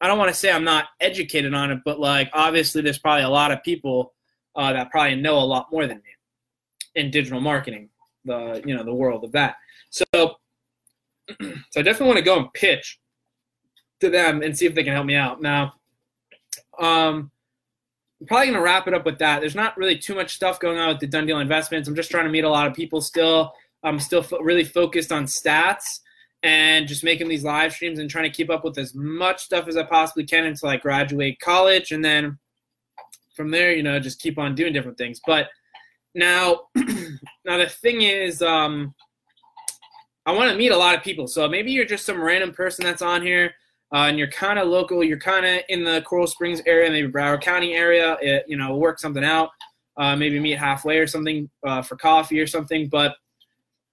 [0.01, 3.24] I don't want to say I'm not educated on it, but like obviously there's probably
[3.24, 4.14] a lot of people
[4.56, 6.03] uh, that probably know a lot more than me
[6.95, 7.89] in digital marketing,
[8.24, 9.56] the you know the world of that.
[9.89, 10.36] So, so
[11.78, 12.99] I definitely want to go and pitch
[14.01, 15.41] to them and see if they can help me out.
[15.41, 15.74] Now,
[16.80, 17.32] um,
[18.22, 19.39] I'm probably gonna wrap it up with that.
[19.39, 21.88] There's not really too much stuff going on with the Done Deal Investments.
[21.88, 23.53] I'm just trying to meet a lot of people still.
[23.84, 25.99] I'm still really focused on stats
[26.43, 29.68] and just making these live streams and trying to keep up with as much stuff
[29.68, 31.91] as I possibly can until I graduate college.
[31.91, 32.38] And then
[33.36, 35.19] from there, you know, just keep on doing different things.
[35.25, 35.49] But
[36.13, 38.93] now, now the thing is, um,
[40.25, 41.27] I want to meet a lot of people.
[41.27, 43.53] So maybe you're just some random person that's on here.
[43.93, 47.11] Uh, and you're kind of local, you're kind of in the Coral Springs area, maybe
[47.11, 49.49] Broward County area, it, you know, work something out,
[49.97, 52.89] uh, maybe meet halfway or something uh, for coffee or something.
[52.89, 53.15] But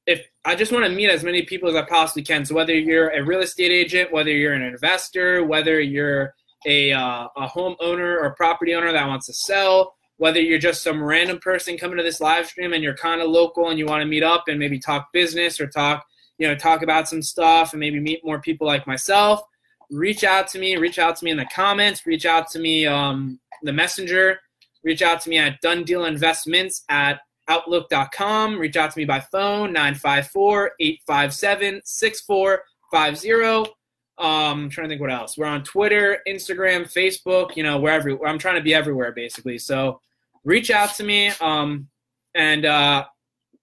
[0.07, 2.45] if I just want to meet as many people as I possibly can.
[2.45, 6.35] So whether you're a real estate agent, whether you're an investor, whether you're
[6.67, 11.03] a uh, a homeowner or property owner that wants to sell, whether you're just some
[11.03, 14.03] random person coming to this live stream and you're kind of local and you want
[14.03, 16.05] to meet up and maybe talk business or talk
[16.39, 19.43] you know talk about some stuff and maybe meet more people like myself
[19.91, 22.87] reach out to me reach out to me in the comments reach out to me
[22.87, 24.41] um, the messenger
[24.83, 28.59] reach out to me at done deal investments at outlook.com.
[28.59, 33.73] Reach out to me by phone, 954 857 6450.
[34.23, 35.37] Um, I'm trying to think what else.
[35.37, 38.25] We're on Twitter, Instagram, Facebook, you know, wherever.
[38.25, 39.59] I'm trying to be everywhere basically.
[39.59, 40.01] So
[40.45, 41.33] reach out to me.
[41.41, 41.89] Um,
[42.37, 43.05] and, uh,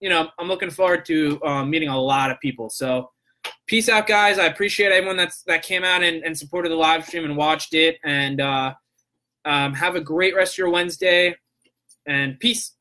[0.02, 2.70] you know, I'm looking forward to um, meeting a lot of people.
[2.70, 3.10] So
[3.68, 4.38] peace out, guys.
[4.38, 7.74] I appreciate everyone that's that came out and, and supported the live stream and watched
[7.74, 7.98] it.
[8.04, 8.74] And uh,
[9.46, 11.38] um, have a great rest of your Wednesday.
[12.06, 12.74] And peace.